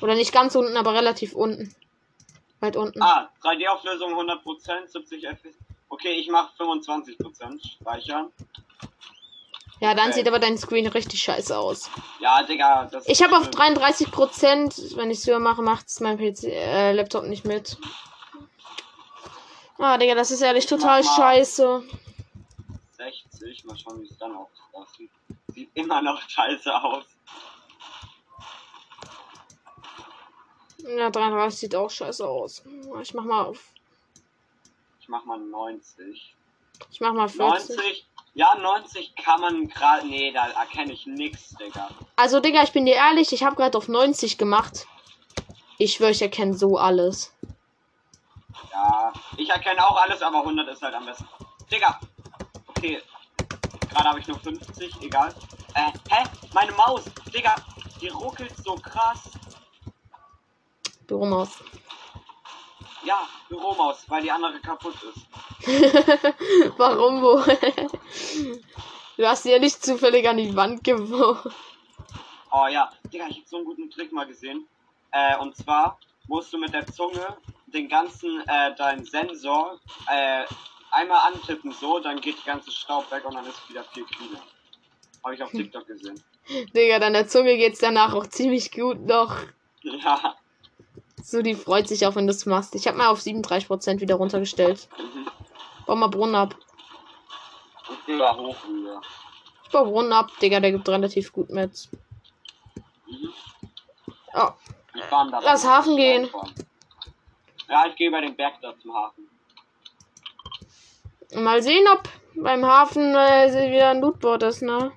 [0.00, 1.74] Oder nicht ganz unten, aber relativ unten.
[2.60, 3.02] Weit unten.
[3.02, 5.56] Ah, 3D-Auflösung 100%, 70 FPS.
[5.88, 8.30] Okay, ich mache 25% speichern.
[9.80, 10.18] Ja, dann okay.
[10.18, 11.90] sieht aber dein Screen richtig scheiße aus.
[12.20, 14.74] Ja, Digga, das Ich habe auf ist 33 Prozent.
[14.94, 17.78] Wenn ich es höher mache, macht es mein PC, äh, Laptop nicht mit.
[19.80, 21.82] Ah, Digga, das ist ehrlich total mal- scheiße.
[22.96, 23.64] 60.
[23.64, 25.10] Mal schauen, wie es dann auch aussieht.
[25.54, 27.04] Sieht immer noch scheiße aus.
[30.96, 32.62] Ja, 33 sieht auch scheiße aus.
[33.02, 33.64] Ich mach mal auf.
[35.00, 36.34] Ich mach mal 90.
[36.90, 37.76] Ich mach mal 40.
[37.76, 38.06] 90?
[38.34, 40.06] Ja, 90 kann man gerade.
[40.06, 41.88] Nee, da erkenne ich nix, Digga.
[42.16, 44.86] Also, Digga, ich bin dir ehrlich, ich habe gerade auf 90 gemacht.
[45.78, 47.34] Ich schwöre, ich erkenne so alles.
[48.72, 51.28] Ja, ich erkenne auch alles, aber 100 ist halt am besten.
[51.70, 52.00] Digga!
[52.66, 53.02] Okay.
[53.90, 55.34] Gerade habe ich nur 50, egal.
[55.74, 56.24] Äh, hä?
[56.52, 57.04] Meine Maus!
[57.34, 57.54] Digga!
[58.00, 59.30] Die ruckelt so krass.
[61.06, 61.58] Büromaus.
[63.02, 65.26] Ja, Büromaus, weil die andere kaputt ist.
[66.78, 67.58] Warum wohl?
[69.16, 71.52] du hast sie ja nicht zufällig an die Wand geworfen.
[72.52, 74.66] Oh ja, Digga, ich hab so einen guten Trick mal gesehen.
[75.12, 77.36] Äh, und zwar musst du mit der Zunge
[77.72, 80.44] den ganzen, äh, deinen Sensor, äh,
[80.90, 84.40] einmal antippen so, dann geht die ganze Staub weg und dann ist wieder viel cleaner.
[85.24, 86.22] Habe ich auf TikTok gesehen.
[86.74, 89.36] Digga, deiner Zunge geht's danach auch ziemlich gut noch.
[89.82, 90.34] Ja.
[91.22, 92.74] So, die freut sich auch, wenn du es machst.
[92.74, 94.88] Ich habe mal auf 37% wieder runtergestellt.
[94.98, 95.28] Mhm.
[95.86, 96.56] Bau mal Brunnen ab.
[97.90, 99.00] Ich geh da hoch wieder.
[99.64, 101.88] Ich baue Brunnen ab, Digga, der gibt relativ gut mit.
[103.06, 103.32] Mhm.
[104.34, 104.48] Oh,
[104.92, 105.64] Wir fahren da Lass.
[105.64, 106.22] Hafen gehen.
[106.24, 106.69] Reinfahren.
[107.70, 109.28] Ja, ich gehe über den Berg da zum Hafen.
[111.34, 112.02] mal sehen, ob
[112.34, 114.90] beim Hafen äh, wieder ein Lootboard ist, ne?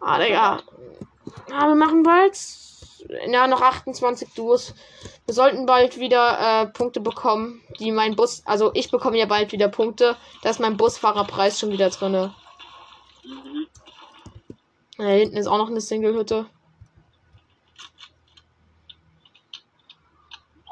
[0.00, 0.62] Ah, Digga.
[1.52, 2.38] Ah, wir machen bald.
[3.26, 4.74] Ja, noch 28 Duos.
[5.24, 8.42] Wir sollten bald wieder äh, Punkte bekommen, die mein Bus.
[8.46, 10.16] Also, ich bekomme ja bald wieder Punkte.
[10.42, 12.32] Da ist mein Busfahrerpreis schon wieder drinne.
[13.24, 13.66] Mhm.
[14.98, 16.46] Da hinten ist auch noch eine Single-Hütte.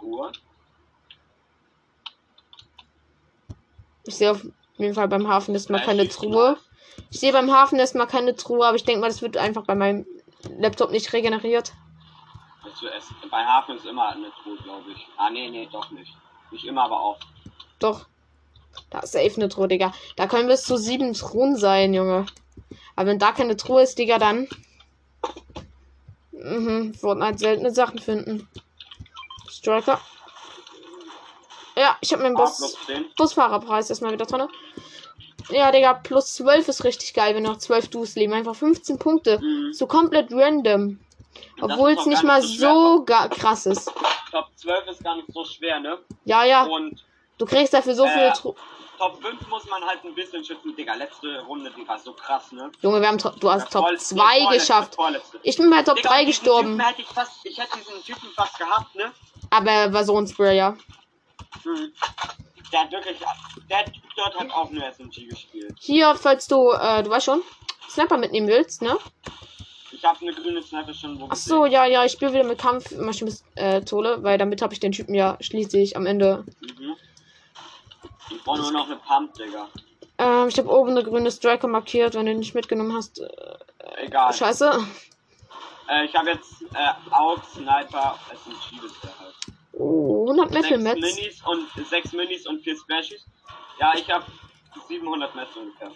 [0.01, 0.31] Ruhe.
[4.07, 4.45] Ich sehe auf
[4.77, 6.57] jeden Fall beim Hafen erstmal keine Truhe.
[7.11, 9.75] Ich sehe beim Hafen erstmal keine Truhe, aber ich denke mal, das wird einfach bei
[9.75, 10.07] meinem
[10.59, 11.73] Laptop nicht regeneriert.
[12.63, 15.07] Also es, bei Hafen ist immer eine Truhe, glaube ich.
[15.17, 16.13] Ah, nee, nee, doch nicht.
[16.51, 17.19] Nicht immer, aber auch.
[17.79, 18.07] Doch.
[18.91, 19.93] Da ist safe eine Truhe, Digga.
[20.17, 22.27] Da können bis zu sieben Truhen sein, Junge.
[22.97, 24.49] Aber wenn da keine Truhe ist, Digga, dann.
[26.33, 28.49] Mhm, wurden halt seltene Sachen finden.
[29.49, 30.01] Striker.
[31.77, 33.07] Ja, ich habe meinen Bus plus 10.
[33.17, 34.49] Busfahrerpreis erstmal wieder drin.
[35.51, 38.33] Ja, Digga, plus 12 ist richtig geil, wenn noch 12 Duos leben.
[38.33, 39.39] Einfach 15 Punkte.
[39.41, 39.73] Mhm.
[39.73, 40.99] So komplett random.
[41.61, 43.29] Obwohl es nicht mal so schwer.
[43.29, 43.91] so krass ist.
[44.31, 45.99] Top 12 ist gar nicht so schwer, ne?
[46.25, 46.65] Ja, ja.
[46.65, 47.05] Und
[47.37, 48.11] Du kriegst dafür so Äh.
[48.11, 48.55] viele Tru
[48.97, 50.95] Top 5 muss man halt ein bisschen schützen, Digga.
[50.95, 52.71] Letzte Runde, die war so krass, ne?
[52.81, 54.95] Junge, wir haben du hast Der Top vorletzte- 2 vorletzte, geschafft.
[54.95, 55.41] vorletzte.
[55.43, 56.81] Ich bin bei Top Digga, 3 diesen gestorben.
[56.81, 59.11] Hätte ich, fast, ich hätte diesen Typen fast gehabt, ne?
[59.51, 60.77] Aber er war so ein Sprayer.
[61.65, 61.93] Mhm.
[62.73, 63.19] Der hat wirklich,
[63.71, 63.85] der
[64.17, 65.75] dort hat auch nur SMG gespielt.
[65.79, 67.43] Hier, falls du, äh, du weißt schon,
[67.89, 68.99] Sniper mitnehmen willst, ne?
[69.93, 72.59] Ich habe eine grüne Sniper schon wo Ach so, ja, ja, ich spiele wieder mit
[72.59, 76.45] Kampfmaschinenpistole, weil damit habe ich den Typen ja schließlich am Ende.
[76.61, 76.97] Mhm.
[78.31, 79.69] Ich brauche nur noch eine Pump, Digga.
[80.19, 83.21] Ähm, ich habe oben eine grüne Striker markiert, wenn du nicht mitgenommen hast.
[83.21, 84.33] Äh, Egal.
[84.33, 84.87] scheiße.
[85.89, 89.35] Äh, ich habe jetzt äh, auch Sniper SMG bisher halt.
[89.77, 91.01] Oh, 100 Metal Mets.
[91.01, 93.25] Minis und sechs Minis und vier Splashies.
[93.81, 94.25] Ja, ich habe
[94.89, 95.91] 700 Metz ungefähr.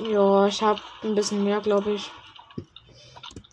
[0.00, 2.10] Ja, ich habe ein bisschen mehr, glaube ich.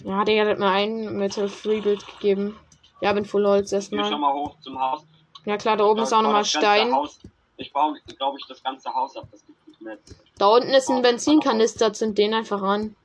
[0.04, 2.60] Ja, der hat mir ein Metal Freebuild gegeben.
[3.02, 4.20] Ja, bin Full Holz Ich gehe schon erstmal.
[4.20, 5.04] mal hoch zum Haus.
[5.46, 6.94] Ja klar, da oben ist Ich auch nochmal Stein.
[6.94, 7.20] Haus-
[7.58, 9.28] Ich baue, glaube ich, das ganze Haus ab.
[9.32, 10.16] Das gibt nicht Metz.
[10.38, 12.96] Da unten ist ein Benzinkanister, zünd den einfach an.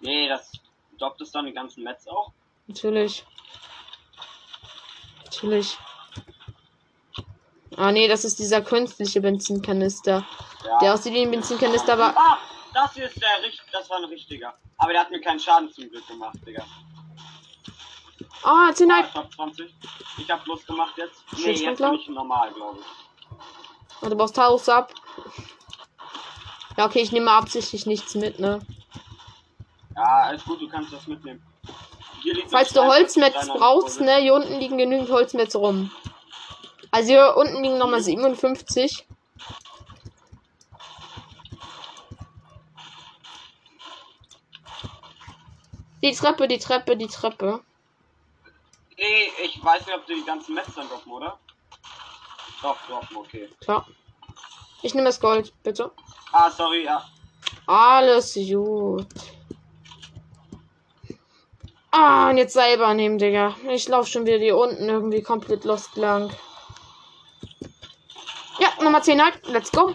[0.00, 0.52] Nee, das
[0.98, 2.32] droppt es dann die ganzen Metz auch.
[2.66, 3.24] Natürlich.
[5.34, 5.76] Natürlich.
[7.76, 10.24] Ah nee, das ist dieser künstliche Benzinkanister.
[10.64, 10.78] Ja.
[10.78, 12.14] Der aussieht wie ein Benzinkanister, aber.
[12.16, 12.38] Ah,
[12.72, 14.54] das hier ist der richtig, das war ein richtiger.
[14.78, 16.64] Aber der hat mir keinen Schaden zum Glück gemacht, Digga.
[18.44, 19.02] Ah, 10 Ah.
[19.12, 19.74] Top 20.
[20.18, 21.24] Ich hab Plus gemacht jetzt.
[21.36, 24.02] Nee, jetzt bin ich normal, glaube ich.
[24.02, 24.92] Und du brauchst Taurus ab.
[26.76, 28.60] Ja, okay, ich nehme absichtlich nichts mit, ne?
[29.96, 31.42] Ja, alles gut, du kannst das mitnehmen.
[32.48, 34.16] Falls du Holzmetz brauchst, ne?
[34.16, 35.90] Hier unten liegen genügend Holzmetz rum.
[36.90, 39.06] Also hier unten liegen nochmal 57.
[46.02, 47.60] Die Treppe, die Treppe, die Treppe.
[48.96, 51.38] Nee, ich weiß nicht, ob du die ganzen Metz dann droppen, oder?
[52.62, 53.48] Doch, droppen, okay.
[53.60, 53.86] Klar.
[54.82, 55.90] Ich nehme das Gold, bitte.
[56.30, 57.04] Ah, sorry, ja.
[57.66, 59.06] Alles gut.
[61.96, 63.54] Ah, und jetzt selber nehmen, Digga.
[63.68, 66.28] Ich laufe schon wieder hier unten irgendwie komplett lost lang.
[68.58, 69.46] Ja, Nummer 10 halt.
[69.46, 69.94] Let's go.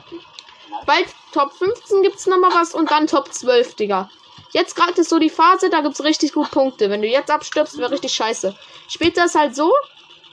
[0.86, 4.10] Bald Top 15 gibt's nochmal was und dann Top 12, Digga.
[4.54, 6.90] Jetzt gerade ist so die Phase, da gibt's richtig gut Punkte.
[6.90, 8.56] Wenn du jetzt abstirbst, wäre richtig scheiße.
[8.88, 9.74] Später ist halt so,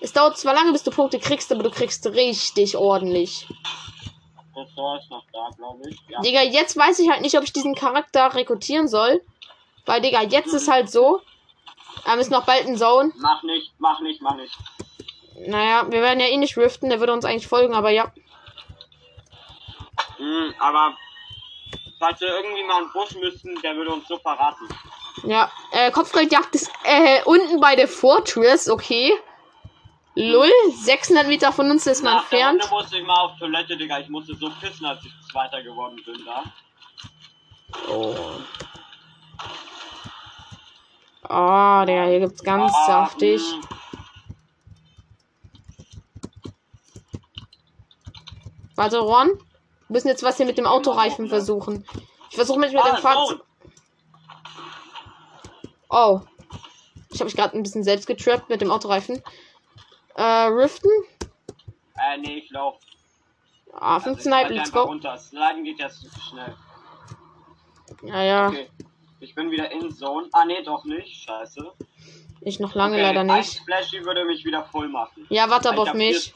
[0.01, 3.45] es dauert zwar lange, bis du Punkte kriegst, aber du kriegst richtig ordentlich.
[4.55, 5.99] Ist noch da, glaube ich.
[6.09, 6.21] Ja.
[6.21, 9.21] Digga, jetzt weiß ich halt nicht, ob ich diesen Charakter rekrutieren soll.
[9.85, 11.23] Weil, Digga, jetzt ist halt so.
[12.07, 13.13] Ähm, ist noch bald ein Zone.
[13.17, 14.57] Mach nicht, mach nicht, mach nicht.
[15.47, 18.13] Naja, wir werden ja eh nicht riften, der würde uns eigentlich folgen, aber ja.
[20.17, 20.97] Hm, aber
[21.99, 24.69] falls wir irgendwie mal einen Busch müssten, der würde uns so verraten.
[25.25, 29.13] Ja, äh, Kopfgeldjagd ist äh, unten bei der Fortress, okay.
[30.15, 32.63] Lull, 600 Meter von uns ist man Nach der entfernt.
[32.63, 33.99] Runde musste ich mal auf Toilette, Digga.
[33.99, 36.45] Ich musste so pissen, als ich Zweiter geworden bin da.
[37.91, 38.15] Oh.
[41.29, 43.41] Oh, Digga, hier gibt's ganz Ah, saftig.
[48.75, 49.29] Warte, Ron.
[49.89, 51.85] Wir müssen jetzt was hier mit dem Autoreifen versuchen.
[52.31, 53.39] Ich versuche mich mit dem Ah, Fahrzeug.
[53.39, 53.43] Zone.
[55.89, 56.21] Oh.
[57.11, 59.23] Ich habe mich gerade ein bisschen selbst getrappt mit dem Autoreifen.
[60.17, 60.91] Äh, Riften?
[61.95, 62.77] Äh, nee, ich lauf.
[63.73, 64.83] Ah, Also 15 ich Hype, halte let's go.
[64.83, 65.17] Runter.
[65.17, 66.55] Sliden geht ja zu schnell.
[68.03, 68.49] Ja, ja.
[68.49, 68.69] Okay.
[69.27, 70.29] Ich bin wieder in Zone.
[70.31, 71.25] Ah, nee, doch nicht.
[71.25, 71.73] Scheiße.
[72.43, 73.59] Ich noch lange okay, leider Ein nicht.
[73.59, 75.27] Splashy würde mich wieder voll machen.
[75.31, 76.33] Ja, warte aber auf mich.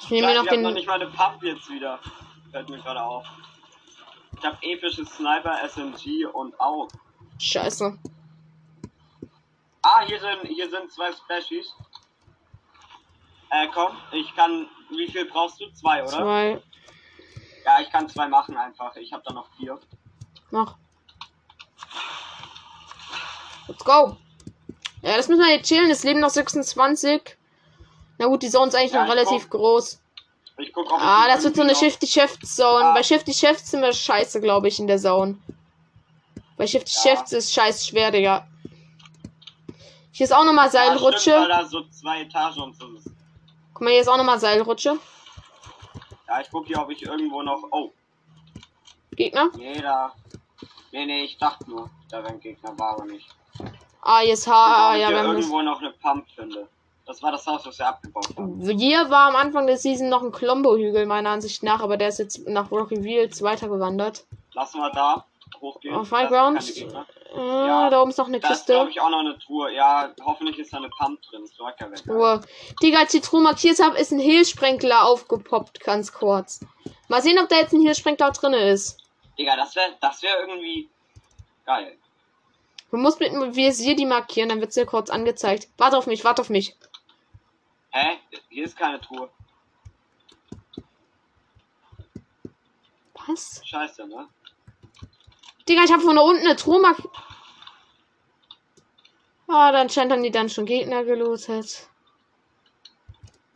[0.00, 0.74] Ich nehme mir noch ich hab noch den.
[0.74, 2.00] nicht mal eine Pump jetzt wieder.
[2.50, 3.26] Fällt mir gerade auf.
[4.38, 6.88] Ich habe episches Sniper, SMG und auch.
[7.38, 7.98] Scheiße.
[9.82, 11.74] Ah, hier sind, hier sind zwei Splashies.
[13.50, 14.66] Äh, komm, ich kann.
[14.88, 15.70] Wie viel brauchst du?
[15.72, 16.10] Zwei, oder?
[16.10, 16.62] Zwei.
[17.66, 18.96] Ja, ich kann zwei machen einfach.
[18.96, 19.78] Ich habe da noch vier.
[20.50, 20.76] Mach.
[23.68, 24.16] Let's go.
[25.02, 25.90] Ja, das müssen wir jetzt chillen.
[25.90, 27.36] Es leben noch 26.
[28.18, 29.60] Na gut, die Zone ist eigentlich Ja, noch relativ guck.
[29.60, 30.00] groß.
[30.58, 32.84] Ich guck, ich Ah, das wird so eine irgendwie noch- Shifty Shift Zone.
[32.84, 32.94] Ah.
[32.94, 35.36] Bei Shifty Shifts sind wir scheiße, glaube ich, in der Zone.
[36.56, 37.00] Bei Shifty Ja.
[37.16, 38.46] Shifts ist scheiß schwer, Digga.
[40.12, 41.66] Hier ist auch nochmal Ja, stimmt, Seilrutsche.
[41.70, 42.86] so zwei Etagen und so.
[43.72, 44.96] Guck mal, hier ist auch nochmal Seilrutsche.
[46.28, 47.60] Ja, ich guck hier, ob ich irgendwo noch.
[47.72, 47.90] Oh,
[49.16, 49.50] Gegner.
[49.56, 50.14] nee, da.
[50.92, 53.26] Nee, nee, ich dachte nur, da wäre ein Gegner, war aber nicht.
[54.06, 54.90] Ah, hier ist Ich H.
[54.90, 55.36] ob ich Ja, wir haben das.
[55.36, 56.68] irgendwo noch eine Pump finde.
[57.06, 58.60] Das war das Haus, was wir abgebaut haben.
[58.78, 62.18] Hier war am Anfang der Season noch ein Klombo-Hügel, meiner Ansicht nach, aber der ist
[62.18, 64.24] jetzt nach Rocky Fields weitergewandert.
[64.52, 65.24] Lassen wir da
[65.60, 65.94] hochgehen.
[65.94, 67.06] Auf Da keine Gegner.
[67.34, 67.90] Äh, Ja.
[67.90, 68.72] Da oben ist noch eine Da ist, Kiste.
[68.74, 69.72] glaube ich, auch noch eine Truhe.
[69.74, 71.46] Ja, hoffentlich ist da eine Pump drin.
[71.46, 72.02] Striker weg.
[72.08, 72.40] Ruhe.
[72.82, 76.60] Digga, als ich die Truhe markiert habe, ist ein Hehlsprenkler aufgepoppt, ganz kurz.
[77.08, 78.98] Mal sehen, ob da jetzt ein Hehlsprenkler drin ist.
[79.38, 80.88] Digga, das wäre das wär irgendwie
[81.66, 81.98] geil.
[82.94, 85.66] Du musst mit dem Visier die markieren, dann wird sie kurz angezeigt.
[85.78, 86.76] Warte auf mich, warte auf mich.
[87.90, 88.18] Hä?
[88.50, 89.28] Hier ist keine Truhe.
[93.26, 93.60] Was?
[93.64, 94.28] Scheiße, ne?
[95.68, 97.10] Digga, ich habe von da unten eine Truhe markiert.
[99.48, 101.88] Ah, dann scheint dann die dann schon Gegner gelootet.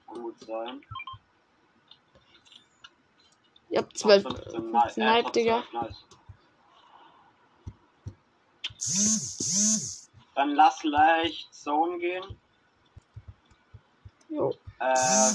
[0.09, 0.85] Gut sein.
[3.69, 4.25] Ich hab zwölf.
[4.25, 4.95] 15, nice.
[4.95, 5.63] Snipe, Digga.
[5.71, 6.08] 12, nice.
[10.35, 12.25] Dann lass leicht Zone gehen.
[14.29, 14.55] Jo.
[14.79, 15.33] Äh,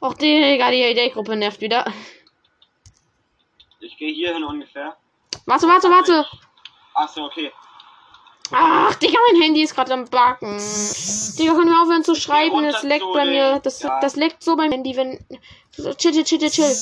[0.00, 1.84] Och, Digga, die Idee-Gruppe nervt wieder.
[3.80, 4.96] ich gehe hier hin ungefähr.
[5.46, 6.26] Warte, warte, warte.
[6.94, 7.52] Achso, okay.
[8.52, 10.58] Ach, Digga, mein Handy ist gerade am Backen.
[11.38, 12.62] Digga, können wir aufhören zu schreiben?
[12.62, 13.60] Das leckt bei mir.
[13.60, 13.98] Das, ja.
[14.00, 15.26] das leckt so beim Handy, wenn.
[15.72, 16.76] Chill, chill, chill, chill, chill.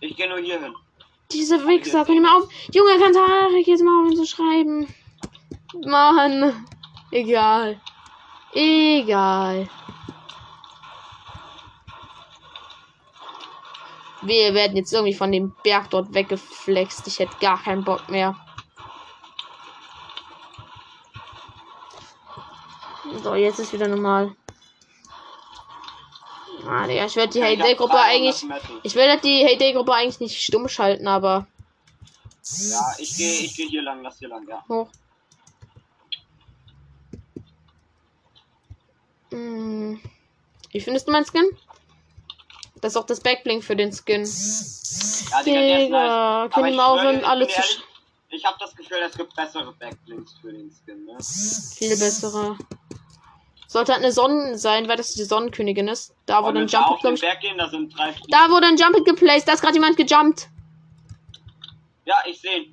[0.00, 0.74] Ich gehe nur hier hin.
[1.32, 2.48] Diese Wichser, können mal auf.
[2.72, 4.94] Junge, kannst du jetzt mal aufhören zu schreiben?
[5.84, 6.66] Mann.
[7.10, 7.80] Egal.
[8.52, 9.68] Egal.
[14.22, 17.06] Wir werden jetzt irgendwie von dem Berg dort weggeflext.
[17.06, 18.34] Ich hätte gar keinen Bock mehr.
[23.22, 24.34] So, jetzt ist wieder normal.
[26.68, 28.44] Ah, Digga, ich werde die hab Heyday-Gruppe 300 eigentlich.
[28.82, 31.46] Ich werde die Heyday-Gruppe eigentlich nicht stumm schalten, aber.
[32.44, 34.64] Ja, ich gehe ich geh hier lang, lass hier lang, ja.
[34.68, 34.88] Hoch.
[39.30, 40.00] Hm.
[40.70, 41.48] Wie findest du meinen Skin?
[42.80, 44.24] Das ist auch das Backblink für den Skin.
[44.24, 46.54] Ja, Digga, Digga, nice.
[46.54, 47.54] können schwöre, aufhören, alle zu.
[47.54, 47.80] ehrlich,
[48.28, 51.16] Ich habe das Gefühl, es gibt bessere Backlinks für den Skin, ne?
[51.20, 52.56] Viel bessere.
[53.76, 56.14] Sollte halt eine Sonne sein, weil das die Sonnenkönigin ist.
[56.24, 59.46] Da wurde ein Jump gehen, da wurde ein Jump geplaced.
[59.46, 60.48] Da ist gerade jemand gejumpt.
[62.06, 62.70] Ja, ich sehe.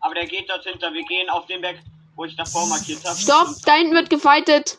[0.00, 0.94] Aber der geht dort hinter.
[0.94, 1.76] Wir gehen auf den Berg,
[2.16, 3.18] wo ich davor markiert habe.
[3.18, 4.78] Stopp, da hinten wird gefightet.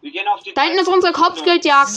[0.00, 1.90] Wir gehen auf die Da hinten ist unsere Kopfgeldjagd.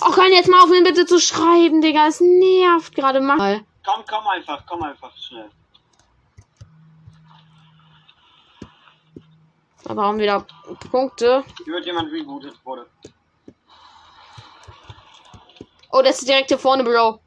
[0.00, 2.06] Auch kann jetzt mal aufhören, bitte zu schreiben, Digga.
[2.06, 3.62] Es nervt gerade mal.
[3.84, 5.50] Komm, komm einfach, komm einfach schnell.
[9.94, 10.46] Brauchen wir wieder
[10.90, 11.44] Punkte.
[11.64, 12.86] Hier wird jemand rebootet wurde.
[15.90, 17.20] Oh, das ist direkt hier vorne, Bro.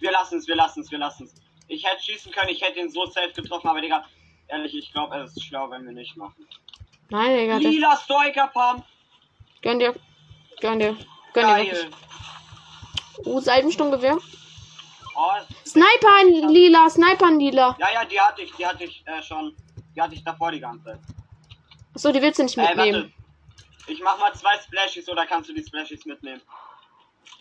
[0.00, 1.34] Wir lassen es, wir lassen es, wir lassen es.
[1.68, 4.04] Ich hätte schießen können, ich hätte ihn so safe getroffen, aber Digga,
[4.48, 6.46] ehrlich, ich glaube, es ist schlau, wenn wir nicht machen.
[7.08, 7.56] Nein, Digga.
[7.56, 8.84] Lila Stoiker Pump.
[9.62, 9.94] gönn dir.
[10.60, 10.96] Gönn dir.
[11.32, 11.80] Gönn dir wirklich.
[11.82, 11.90] Geil.
[13.24, 14.18] Oh, Salbensturmgewehr.
[15.16, 15.30] Oh,
[15.64, 17.76] Sniper in lila, Sniper in lila.
[17.78, 19.54] ja, ja, die hatte ich, die hatte ich äh, schon.
[19.94, 21.00] Die hatte ich davor die ganze Zeit.
[21.94, 22.76] Achso, die willst du nicht warte.
[22.76, 23.14] mitnehmen.
[23.86, 26.40] Ich mach mal zwei Splashies oder kannst du die Splashies mitnehmen?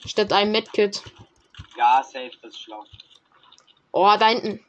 [0.06, 1.04] Statt einem Medkit.
[1.78, 2.84] Ja, safe, das ist schlau.
[3.92, 4.64] Oh, da hinten.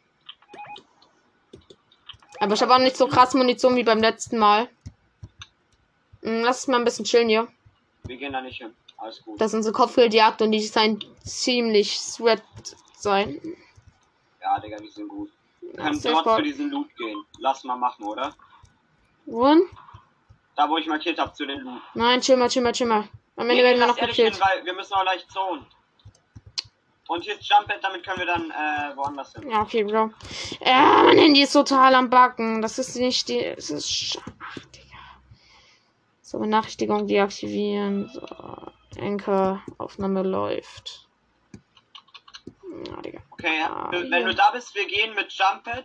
[2.40, 4.68] Aber ich habe auch nicht so krass Munition wie beim letzten Mal.
[6.22, 7.48] Hm, Lass uns mal ein bisschen chillen hier.
[8.04, 8.74] Wir gehen da nicht hin.
[8.98, 9.40] Alles gut.
[9.40, 12.42] Das ist unsere Kopfgeldjagd und die scheint ziemlich sweat
[12.96, 13.40] sein.
[14.40, 15.30] ja, Digga, die sind gut.
[15.60, 17.24] Wir können dort für diesen Loot gehen.
[17.38, 18.34] Lass mal machen, oder?
[19.26, 19.62] Wohin?
[20.56, 21.80] Da, wo ich markiert habe, zu den Loot.
[21.94, 23.08] Nein, chill mal, chill mal, chill mal.
[23.36, 24.38] Am Ende Nee, werden wir noch gekillt.
[24.40, 25.64] weil wir müssen auch leicht zonen.
[27.08, 29.50] Und hier ist Jumppad, damit können wir dann äh, woanders hin.
[29.50, 30.10] Ja, okay, Bro.
[30.60, 32.62] Äh, mein Handy ist total am Backen.
[32.62, 33.38] Das ist nicht die.
[33.44, 33.86] Es ist.
[33.88, 34.96] sch- Ach, Digga.
[36.22, 38.08] So, Benachrichtigung deaktivieren.
[38.08, 38.20] So.
[39.00, 39.62] Anchor.
[39.78, 41.08] Aufnahme läuft.
[42.86, 43.20] Ja, Digga.
[43.30, 43.70] Okay, ja.
[43.70, 44.24] Ah, wenn hier.
[44.26, 45.84] du da bist, wir gehen mit Jumppad.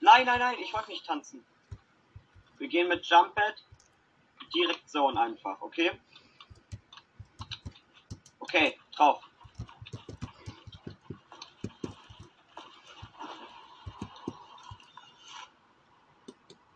[0.00, 1.44] Nein, nein, nein, ich wollte nicht tanzen.
[2.62, 3.56] Wir gehen mit Jumppad
[4.54, 5.90] direkt Zone einfach, okay?
[8.38, 9.20] Okay, drauf.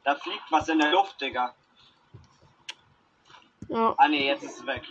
[0.02, 1.54] Da fliegt was in der Luft, Digga.
[3.68, 4.82] Ja, Ah ne, jetzt ist es weg.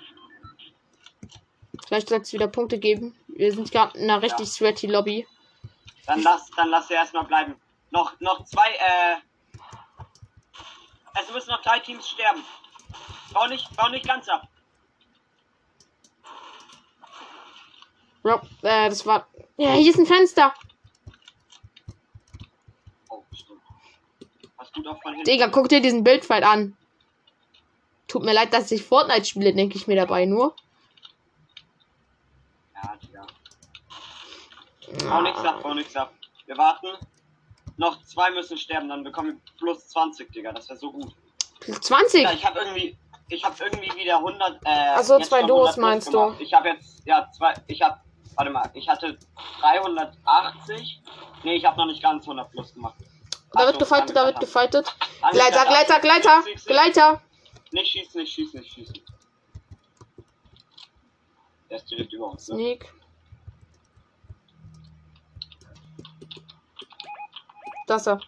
[1.85, 3.19] vielleicht soll es wieder Punkte geben.
[3.27, 5.27] Wir sind gerade in einer richtig sweaty Lobby.
[6.05, 7.59] Dann lass, dann lass er erstmal bleiben.
[7.91, 9.17] Noch, noch zwei, äh.
[11.21, 12.43] Es müssen noch drei Teams sterben.
[13.33, 14.47] Bau nicht, bau nicht ganz ab.
[18.21, 19.27] Bro, äh, das war.
[19.57, 20.53] Ja, hier ist ein Fenster.
[23.09, 23.61] Oh, stimmt.
[24.57, 24.71] Hast.
[25.27, 26.75] Digga, guck dir diesen Bildfight an.
[28.07, 30.55] Tut mir leid, dass ich Fortnite spiele, denke ich mir dabei nur.
[32.73, 33.27] Ja, Digga.
[35.07, 36.13] Bau nichts ab, bau nichts ab.
[36.45, 36.97] Wir warten.
[37.77, 40.51] Noch zwei müssen sterben, dann bekommen wir plus 20, Digga.
[40.53, 41.13] Das wäre so gut.
[41.59, 42.23] Plus 20.
[42.23, 42.97] Ja, ich habe irgendwie.
[43.27, 44.61] Ich habe irgendwie wieder 100.
[44.63, 46.43] Äh, Ach so, jetzt zwei schon Duos 100 plus meinst du?
[46.43, 47.01] Ich habe jetzt.
[47.05, 47.53] Ja, zwei.
[47.67, 47.99] Ich habe.
[48.35, 49.17] Warte mal, ich hatte
[49.61, 51.01] 380.
[51.43, 52.95] Nee, ich habe noch nicht ganz 100 plus gemacht.
[53.53, 54.93] Da wird gefightet, da wird gefightet.
[55.31, 55.65] Gleiter.
[55.65, 56.43] Gleiter, Gleiter.
[56.65, 57.21] Gleiter.
[57.71, 59.01] Nicht schießen, nicht schießen, nicht schießen.
[61.69, 62.47] Der ist direkt über uns.
[62.49, 62.55] Ne?
[62.55, 62.93] Sneak.
[67.85, 68.19] Das er.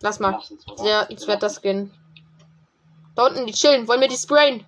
[0.00, 0.40] Lass mal.
[0.76, 1.92] Sehr, jetzt wird das gehen.
[3.14, 3.86] Da unten, die chillen.
[3.88, 4.64] Wollen wir die sprayen?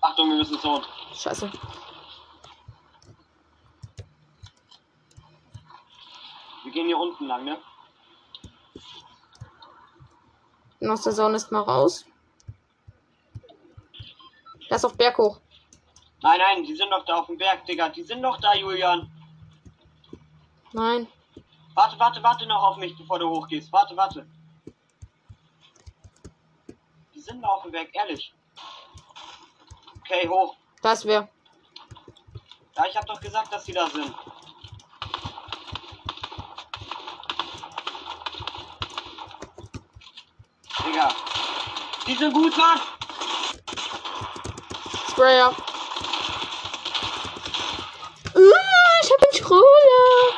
[0.00, 0.84] Achtung, wir müssen Zone.
[1.14, 1.50] Scheiße.
[6.64, 7.58] Wir gehen hier unten lang, ne?
[10.88, 12.04] Aus der Zone ist mal raus.
[14.68, 15.40] Lass auf Berg hoch.
[16.22, 17.88] Nein, nein, die sind doch da auf dem Berg, Digga.
[17.88, 19.10] Die sind doch da, Julian.
[20.72, 21.08] Nein.
[21.78, 23.72] Warte, warte, warte noch auf mich, bevor du hochgehst.
[23.72, 24.26] Warte, warte.
[27.14, 28.34] Die sind auf dem Berg, ehrlich.
[30.00, 30.56] Okay, hoch.
[30.82, 31.28] Da ist wer.
[32.76, 34.12] Ja, ich hab doch gesagt, dass sie da sind.
[40.84, 41.08] Digga.
[42.08, 42.80] Die sind gut, was?
[45.12, 45.54] Sprayer.
[48.34, 50.37] Ah, ich hab den Schroller.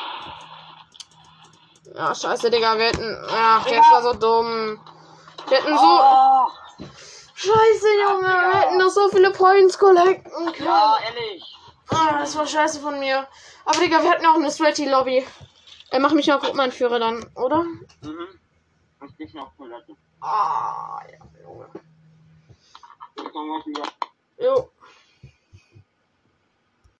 [2.01, 2.79] Ja, scheiße, Digga.
[2.79, 3.15] Wir hätten.
[3.31, 3.77] Ach, Digga.
[3.77, 4.81] jetzt war so dumm.
[5.49, 5.85] Wir hätten so.
[5.85, 6.47] Oh,
[7.35, 8.27] Scheiße, Junge.
[8.27, 8.53] Digga.
[8.53, 10.65] Wir hätten noch so viele Points collecten können.
[10.65, 11.45] ja, ehrlich.
[11.91, 13.27] Ah, das war scheiße von mir.
[13.67, 15.27] Aber Digga, wir hatten auch eine Sweaty-Lobby.
[15.91, 17.65] Äh, mach mich noch Gruppenanführer dann, oder?
[17.65, 18.29] Mhm.
[18.99, 19.95] Das geht noch cool, Leute.
[20.23, 21.69] Ah, ja, Junge.
[24.39, 24.71] Jo.